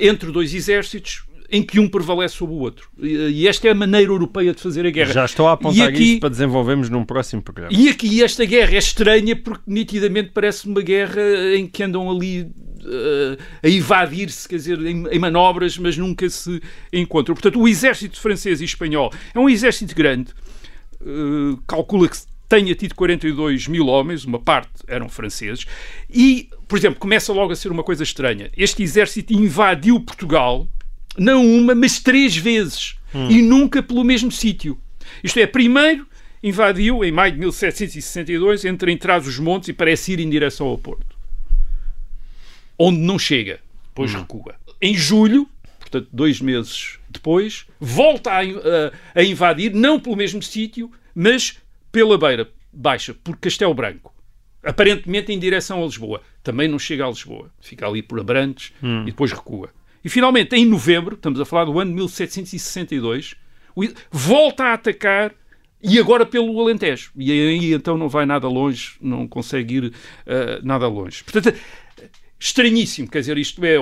[0.00, 2.90] entre dois exércitos em que um prevalece sobre o outro.
[3.00, 5.12] E esta é a maneira europeia de fazer a guerra.
[5.12, 7.72] Já estou a apontar aqui, isso para desenvolvermos num próximo programa.
[7.74, 11.22] E aqui esta guerra é estranha porque nitidamente parece uma guerra
[11.56, 16.60] em que andam ali uh, a evadir-se, quer dizer, em, em, manobras, mas nunca se
[16.92, 17.34] encontram.
[17.34, 20.32] Portanto, o exército francês e espanhol é um exército grande,
[21.00, 25.66] uh, calcula que tenha tido 42 mil homens, uma parte eram franceses,
[26.08, 28.50] e, por exemplo, começa logo a ser uma coisa estranha.
[28.56, 30.66] Este exército invadiu Portugal,
[31.16, 33.28] não uma, mas três vezes, hum.
[33.30, 34.78] e nunca pelo mesmo sítio.
[35.22, 36.06] Isto é, primeiro
[36.42, 40.78] invadiu, em maio de 1762, entre Entraz os Montes e parece ir em direção ao
[40.78, 41.18] Porto.
[42.78, 44.20] Onde não chega, depois hum.
[44.20, 44.54] recua.
[44.80, 45.48] Em julho,
[45.80, 51.58] portanto, dois meses depois, volta a, a, a invadir, não pelo mesmo sítio, mas
[51.90, 54.14] pela beira baixa, por Castelo Branco,
[54.62, 56.20] aparentemente em direção a Lisboa.
[56.42, 59.02] Também não chega a Lisboa, fica ali por Abrantes hum.
[59.02, 59.70] e depois recua.
[60.04, 63.34] E finalmente, em novembro, estamos a falar do ano 1762,
[64.10, 65.34] volta a atacar
[65.82, 67.12] e agora pelo Alentejo.
[67.16, 69.92] E aí então não vai nada longe, não consegue ir uh,
[70.62, 71.22] nada longe.
[71.24, 71.56] Portanto,
[72.38, 73.76] estranhíssimo, quer dizer, isto é,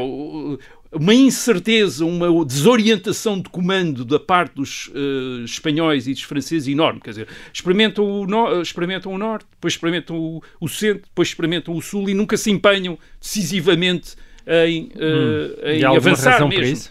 [0.98, 7.00] uma incerteza, uma desorientação de comando da parte dos uh, espanhóis e dos franceses enorme.
[7.00, 11.74] Quer dizer, experimentam o, no, experimentam o norte, depois experimentam o, o, centro, depois experimentam
[11.74, 14.14] o sul e nunca se empenham decisivamente
[14.46, 15.68] em, uh, hum.
[15.68, 16.90] em avançar mesmo.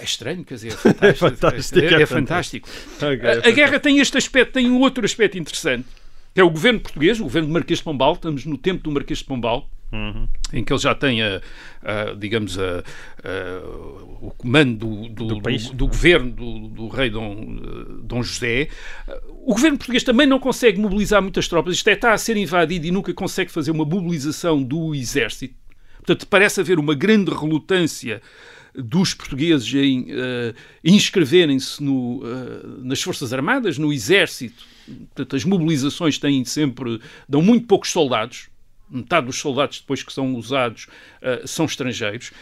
[0.00, 1.78] É estranho, quer dizer, é fantástico.
[1.82, 1.96] é, fantástico.
[1.98, 2.68] É, é fantástico.
[2.96, 5.88] Okay, a, a guerra tem este aspecto, tem um outro aspecto interessante,
[6.32, 8.92] que é o governo português, o governo do Marquês de Pombal, estamos no tempo do
[8.92, 10.28] Marquês de Pombal, Uhum.
[10.52, 11.40] em que ele já tem, a,
[11.82, 12.84] a digamos, a,
[14.20, 17.56] o comando do, do, do, do, do governo do, rei Dom,
[18.02, 18.68] Dom José.
[19.30, 21.74] O governo português também não consegue mobilizar muitas tropas.
[21.74, 25.54] Isto é, está a ser invadido e nunca consegue fazer uma mobilização do exército.
[25.96, 28.20] Portanto, parece haver uma grande relutância
[28.74, 32.20] dos portugueses em uh, inscreverem-se uh,
[32.82, 34.64] nas Forças Armadas, no Exército.
[34.86, 38.48] Portanto, as mobilizações têm sempre, dão muito poucos soldados
[38.90, 40.86] metade dos soldados depois que são usados
[41.22, 42.32] uh, são estrangeiros.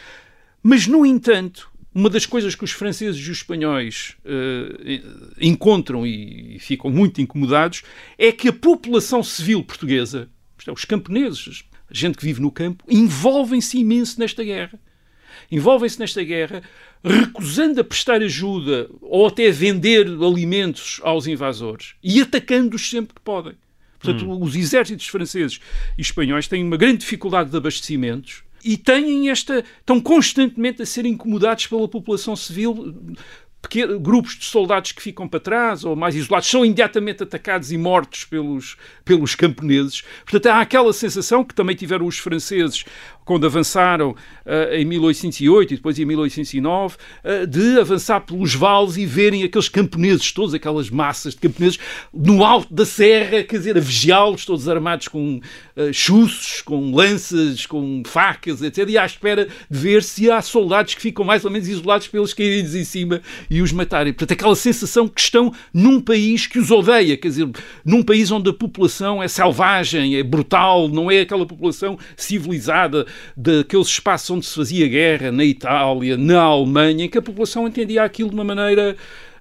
[0.62, 6.56] Mas, no entanto, uma das coisas que os franceses e os espanhóis uh, encontram e,
[6.56, 7.82] e, ficam muito incomodados
[8.18, 10.28] é que a população civil portuguesa,
[10.66, 14.78] é, os camponeses, a gente que vive no campo, envolvem-se imenso nesta guerra.
[15.50, 16.62] Envolvem-se nesta guerra,
[17.02, 23.54] recusando a prestar ajuda ou até vender alimentos aos invasores e atacando-os sempre que podem.
[23.98, 24.42] Portanto, hum.
[24.42, 25.60] os exércitos franceses
[25.96, 29.64] e espanhóis têm uma grande dificuldade de abastecimentos e têm esta.
[29.78, 32.94] estão constantemente a ser incomodados pela população civil.
[33.60, 37.78] Porque grupos de soldados que ficam para trás ou mais isolados são imediatamente atacados e
[37.78, 40.04] mortos pelos, pelos camponeses.
[40.24, 42.84] Portanto, há aquela sensação que também tiveram os franceses
[43.26, 48.96] quando avançaram uh, em 1808 e depois em 1809, uh, eh, de avançar pelos vales
[48.96, 51.78] e verem aqueles camponeses, todas aquelas massas de camponeses,
[52.14, 55.40] no alto da serra, quer dizer, a vigiá-los, todos armados com
[55.76, 58.88] uh, chuços, com lanças, com facas, etc.
[58.88, 62.32] E à espera de ver se há soldados que ficam mais ou menos isolados pelos
[62.32, 63.20] caídos em cima
[63.50, 64.12] e os matarem.
[64.12, 67.48] Portanto, aquela sensação que estão num país que os odeia, quer dizer,
[67.84, 73.04] num país onde a população é selvagem, é brutal, não é aquela população civilizada,
[73.36, 78.02] daqueles espaços onde se fazia guerra, na Itália, na Alemanha, em que a população entendia
[78.02, 78.96] aquilo de uma maneira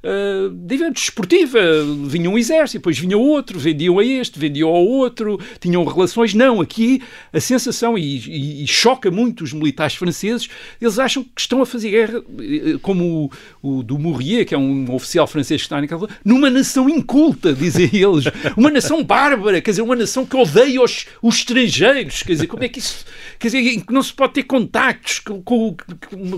[0.05, 1.59] uh, desportiva.
[2.07, 6.33] Vinha um exército, depois vinha outro, vendiam a este, vendiam ao outro, tinham relações.
[6.33, 7.01] Não, aqui
[7.33, 10.47] a sensação, e, e, choca muito os militares franceses,
[10.79, 13.31] eles acham que estão a fazer guerra, eh, como
[13.61, 17.53] o, o do Mourier, que é um oficial francês que está naquela numa nação inculta,
[17.53, 18.25] dizem eles.
[18.55, 22.23] Uma nação bárbara, quer dizer, uma nação que odeia os, os estrangeiros.
[22.23, 23.05] Quer dizer, como é que isso.
[23.39, 25.75] Quer dizer, que não se pode ter contactos com, com,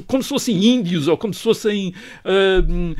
[0.05, 1.93] como se fossem índios ou como se fossem.
[2.24, 2.95] Uh,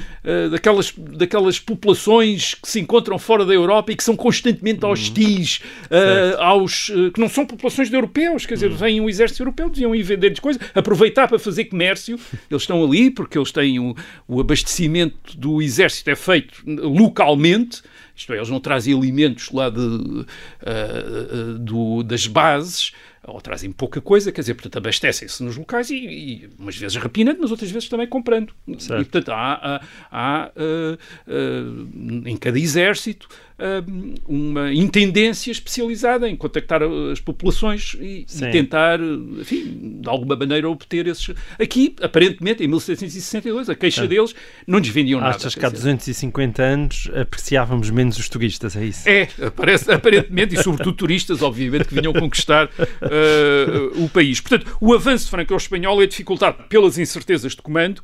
[0.54, 4.90] uh, daquelas, daquelas populações que se encontram fora da Europa e que são constantemente hum.
[4.90, 6.90] hostis uh, aos.
[6.90, 8.76] Uh, que não são populações de europeus, quer dizer, hum.
[8.76, 12.20] vem um exército europeu, deviam ir vender coisas, aproveitar para fazer comércio.
[12.50, 13.96] Eles estão ali porque eles têm o,
[14.28, 17.82] o abastecimento do exército é feito localmente.
[18.16, 22.92] Isto é, eles não trazem alimentos lá de, uh, do, das bases,
[23.28, 27.40] ou trazem pouca coisa, quer dizer, portanto, abastecem-se nos locais e, e, umas vezes rapinando,
[27.42, 28.54] mas outras vezes também comprando.
[28.80, 29.02] Certo.
[29.02, 30.98] E, portanto, há, há, há uh,
[31.28, 39.00] uh, em cada exército uh, uma intendência especializada em contactar as populações e, e, tentar,
[39.00, 41.36] enfim, de alguma maneira obter esses...
[41.60, 44.34] Aqui, aparentemente, em 1762, a queixa deles
[44.66, 45.36] não lhes vendiam nada.
[45.36, 49.08] Achas que há 250 anos apreciávamos menos os turistas, é isso?
[49.08, 52.70] É, parece, aparentemente, e sobretudo turistas, obviamente, que vinham conquistar
[53.18, 54.40] uh, o país.
[54.40, 58.02] Portanto, o avanço franco-espanhol é dificultado pelas incertezas de comando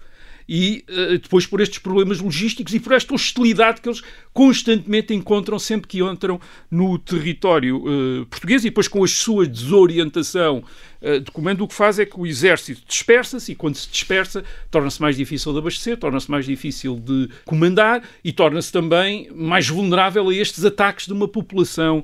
[0.47, 4.01] e uh, depois por estes problemas logísticos e por esta hostilidade que eles
[4.33, 6.39] constantemente encontram sempre que entram
[6.69, 10.63] no território uh, português e depois com a sua desorientação
[11.01, 14.43] uh, de comando, o que faz é que o exército dispersa-se e quando se dispersa
[14.69, 20.29] torna-se mais difícil de abastecer, torna-se mais difícil de comandar e torna-se também mais vulnerável
[20.29, 22.03] a estes ataques de uma população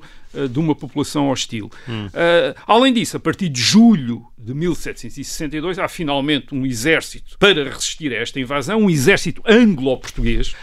[0.50, 1.70] de uma população hostil.
[1.88, 2.08] Hum.
[2.66, 8.16] além disso, a partir de julho de 1762 há finalmente um exército para resistir a
[8.16, 10.54] esta invasão, um exército anglo-português,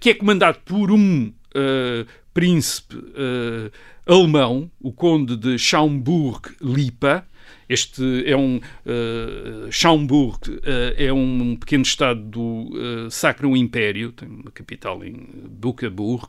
[0.00, 3.70] que é comandado por um uh, príncipe uh,
[4.06, 7.26] alemão, o conde de Schaumburg-Lipa,
[7.68, 10.60] este é um uh, Schaumburg uh,
[10.96, 15.14] é um pequeno estado do uh, Sacro Império, tem uma capital em
[15.48, 16.28] Bucaburg,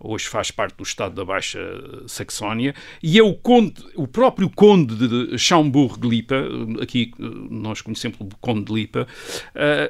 [0.00, 1.60] hoje faz parte do estado da Baixa
[2.06, 6.36] Saxónia, e é o conde, o próprio conde de Schaumburg-Lipa,
[6.80, 9.06] aqui nós conhecemos o conde de Lipa,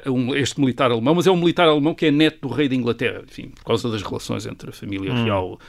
[0.05, 2.75] um, este militar alemão, mas é um militar alemão que é neto do rei da
[2.75, 5.23] Inglaterra, enfim, por causa das relações entre a família hum.
[5.23, 5.59] real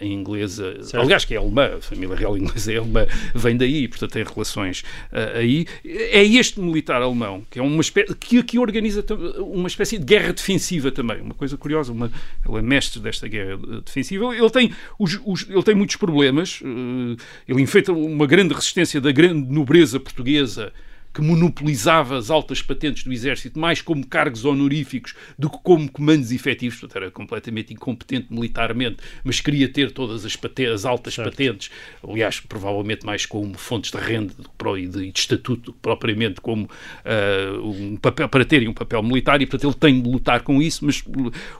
[0.00, 1.02] inglesa, certo.
[1.02, 4.55] aliás que é alemã, a família real inglesa é alemã, vem daí, portanto tem relações
[4.64, 5.66] uh, aí.
[5.84, 9.04] É este militar alemão que é uma espécie que aqui organiza
[9.38, 11.92] uma espécie de guerra defensiva também, uma coisa curiosa.
[11.92, 12.10] Uma,
[12.46, 14.34] ele é mestre desta guerra defensiva.
[14.34, 16.60] Ele tem, os, os, ele tem muitos problemas.
[16.60, 20.72] Uh, ele enfeita uma grande resistência da grande nobreza portuguesa
[21.16, 26.30] que monopolizava as altas patentes do exército mais como cargos honoríficos do que como comandos
[26.30, 31.30] efetivos, portanto era completamente incompetente militarmente, mas queria ter todas as, patentes, as altas certo.
[31.30, 31.70] patentes,
[32.06, 34.34] aliás, provavelmente mais como fontes de renda
[34.76, 39.46] e de, de, estatuto, propriamente como uh, um papel, para terem um papel militar, e
[39.46, 41.02] portanto ele tem de lutar com isso, mas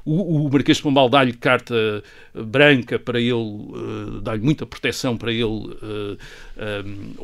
[0.05, 2.05] o, o Marquês de Pombal dá-lhe carta
[2.35, 6.19] branca para ele, uh, dá-lhe muita proteção para ele uh,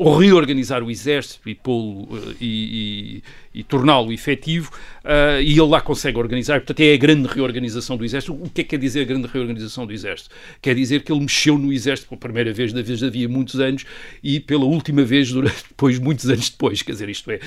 [0.00, 3.22] um, reorganizar o exército e pô-lo e,
[3.54, 4.70] e, e torná-lo efetivo,
[5.04, 6.60] uh, e ele lá consegue organizar.
[6.60, 8.32] Portanto, é a grande reorganização do Exército.
[8.32, 10.30] O que é que quer dizer a grande reorganização do Exército?
[10.60, 13.84] Quer dizer que ele mexeu no Exército pela primeira vez, da vez havia muitos anos,
[14.22, 16.82] e pela última vez, durante, depois, muitos anos depois.
[16.82, 17.40] Quer dizer, isto é, uh,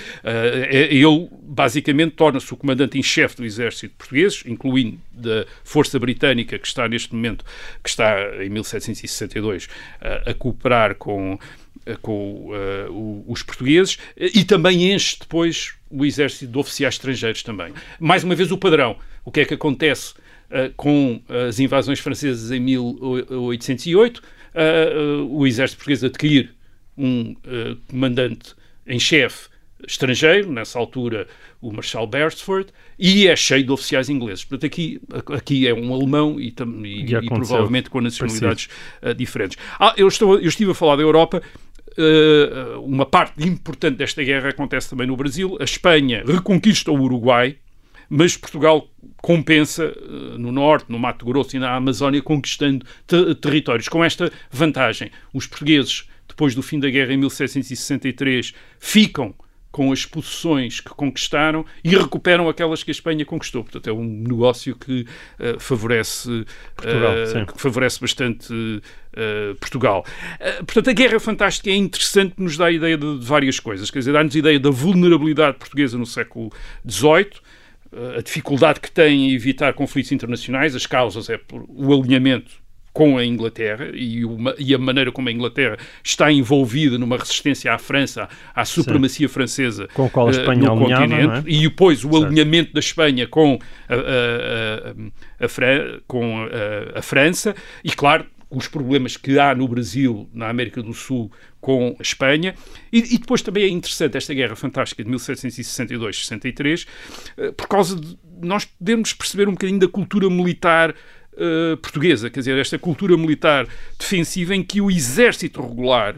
[0.72, 6.68] ele basicamente torna-se o comandante em chefe do Exército português, incluindo da Força Britânica, que
[6.68, 7.44] está neste momento,
[7.84, 11.65] que está em 1762, uh, a cooperar com eh,
[12.02, 17.74] com uh, os portugueses e também enche depois o exército de oficiais estrangeiros também.
[18.00, 18.98] Mais uma vez o padrão.
[19.24, 24.18] O que é que acontece uh, com as invasões francesas em 1808?
[24.18, 26.50] Uh, o exército português adquire
[26.98, 27.36] um
[27.90, 28.56] comandante
[28.88, 29.50] em chefe
[29.86, 31.28] estrangeiro, nessa altura
[31.62, 32.68] o Marshal Beresford,
[32.98, 34.46] e é cheio de oficiais ingleses.
[34.46, 35.02] Portanto, aqui,
[35.34, 38.70] aqui é um alemão e, e, e, e provavelmente com nacionalidades
[39.02, 39.58] uh, diferentes.
[39.80, 41.42] Ah, eu, estou, eu estive a falar da Europa,
[41.98, 45.58] Uh, uma parte importante desta guerra acontece também no Brasil.
[45.60, 47.58] A Espanha reconquista o Uruguai,
[48.10, 48.88] mas Portugal
[49.22, 53.88] compensa uh, no norte, no Mato Grosso e na Amazónia, conquistando te territórios.
[53.88, 59.34] Com esta vantagem, os portugueses, depois do fim da guerra em 1763, ficam
[59.76, 63.62] com as posições que conquistaram e recuperam aquelas que a Espanha conquistou.
[63.62, 66.46] Portanto, é um negócio que uh, favorece,
[66.78, 70.06] Portugal, uh, que favorece bastante uh, Portugal.
[70.60, 73.92] portanto, a Guerra Fantástica é interessante, nos dá a ideia de, de várias coisas.
[73.92, 76.54] Quer dizer, dá-nos a ideia da vulnerabilidade portuguesa no século
[76.90, 77.32] XVIII,
[78.18, 82.65] a dificuldade que tem em evitar conflitos internacionais, as causas é o alinhamento
[82.96, 87.74] com a Inglaterra e, uma, e, a maneira como a Inglaterra está envolvida numa resistência
[87.74, 89.34] à França, à supremacia Sim.
[89.34, 91.44] francesa com a qual a eh, Espanha uh, no continente, é?
[91.46, 92.26] e depois o certo.
[92.28, 93.96] alinhamento da Espanha com a,
[95.46, 96.48] a, com
[96.96, 101.30] a França, e claro, os problemas que há no Brasil, na América do Sul,
[101.60, 102.56] com a Espanha.
[102.94, 106.88] E, e, depois também é interessante esta guerra fantástica de 1762-63,
[107.38, 110.94] eh, por causa de nós podemos perceber um bocadinho da cultura militar
[111.36, 113.68] uh, portuguesa, quer dizer, esta cultura militar
[113.98, 116.16] defensiva em que o exército regular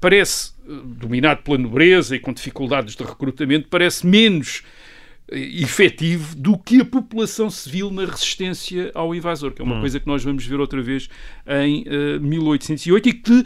[0.00, 4.62] parece, uh, dominado pela nobreza e com dificuldades de recrutamento, parece menos
[5.30, 9.80] uh, efetivo do que a população civil na resistência ao invasor, que é uma hum.
[9.80, 11.08] coisa que nós vamos ver outra vez
[11.46, 13.44] em uh, 1808 e que,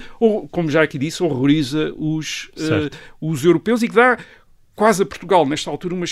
[0.51, 2.91] como já aqui disse, horroriza os, uh,
[3.21, 4.19] os europeus e que dá
[4.79, 6.07] quase a Portugal, nesta altura, uma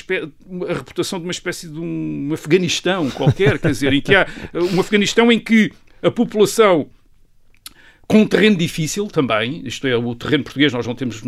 [0.69, 4.27] a reputação de uma espécie de um Afeganistão qualquer, quer dizer, em que há
[4.75, 6.91] um Afeganistão em que a população
[8.09, 11.23] com um terreno difícil também, isto é, o terreno português nós não temos,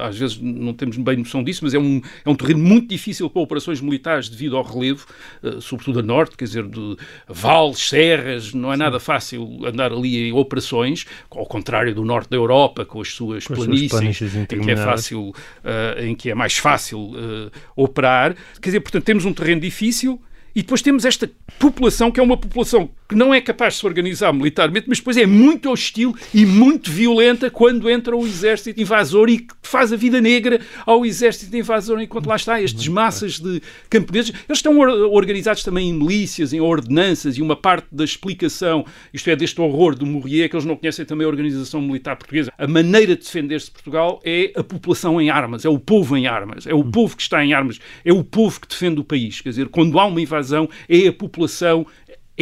[0.00, 3.28] às vezes não temos bem noção disso, mas é um, é um terreno muito difícil
[3.28, 5.06] para operações militares devido ao relevo,
[5.42, 6.96] uh, sobretudo a norte, quer dizer, de
[7.28, 12.36] vales, serras, não é nada fácil andar ali em operações, ao contrário do norte da
[12.36, 16.30] Europa, com as suas com planícies, as suas em que é fácil, uh, em que
[16.30, 18.34] é mais fácil uh, operar.
[18.60, 20.18] Quer dizer, portanto, temos um terreno difícil,
[20.54, 23.86] e depois temos esta população que é uma população que não é capaz de se
[23.86, 29.28] organizar militarmente, mas depois é muito hostil e muito violenta quando entra o exército invasor
[29.28, 33.60] e faz a vida negra ao exército invasor enquanto lá está estes massas de
[33.90, 34.30] camponeses.
[34.48, 39.36] Eles estão organizados também em milícias, em ordenanças e uma parte da explicação, isto é,
[39.36, 42.50] deste horror do Mourier, que eles não conhecem também a organização militar portuguesa.
[42.56, 46.26] A maneira de defender-se de Portugal é a população em armas, é o povo em
[46.26, 49.42] armas, é o povo que está em armas, é o povo que defende o país.
[49.42, 51.86] Quer dizer, quando há uma invasão, é a população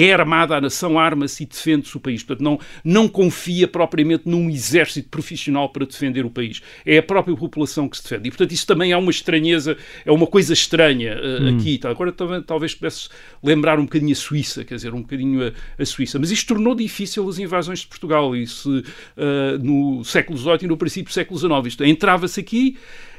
[0.05, 2.23] é armada, a nação arma-se e defende-se o país.
[2.23, 6.63] Portanto, não, não confia propriamente num exército profissional para defender o país.
[6.85, 8.29] É a própria população que se defende.
[8.29, 11.57] E, portanto, isso também é uma estranheza, é uma coisa estranha uh, hum.
[11.57, 11.79] aqui.
[11.79, 11.91] Tá?
[11.91, 13.09] Agora, talvez, pudesse
[13.43, 16.19] lembrar um bocadinho a Suíça, quer dizer, um bocadinho a, a Suíça.
[16.19, 18.35] Mas isto tornou difícil as invasões de Portugal.
[18.37, 21.81] Isso uh, no século XVIII e no princípio do século XIX.
[21.89, 22.77] Entrava-se aqui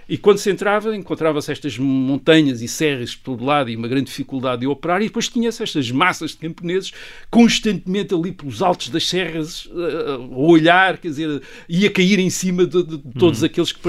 [0.08, 4.06] e quando se entrava, encontrava-se estas montanhas e serras por todo lado e uma grande
[4.06, 6.92] dificuldade de operar, e depois tinha-se estas massas de camponeses
[7.30, 12.30] constantemente ali pelos altos das serras uh, a olhar, quer dizer, e a cair em
[12.30, 13.46] cima de, de, todos hum.
[13.46, 13.80] aqueles que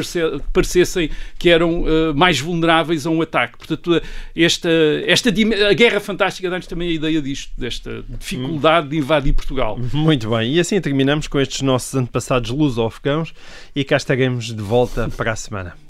[0.53, 3.59] parecessem que eram uh, mais vulneráveis a um ataque.
[3.59, 4.01] Portanto,
[4.35, 4.71] esta,
[5.07, 8.91] esta a Guerra Fantástica dá-nos também a ideia disto, desta dificuldade hum.
[8.91, 9.79] de invadir Portugal.
[9.93, 13.35] Muito bem, e assim terminamos com estes nossos antepassados luso-afegãos
[13.75, 15.82] e cá estaremos de volta para a semana.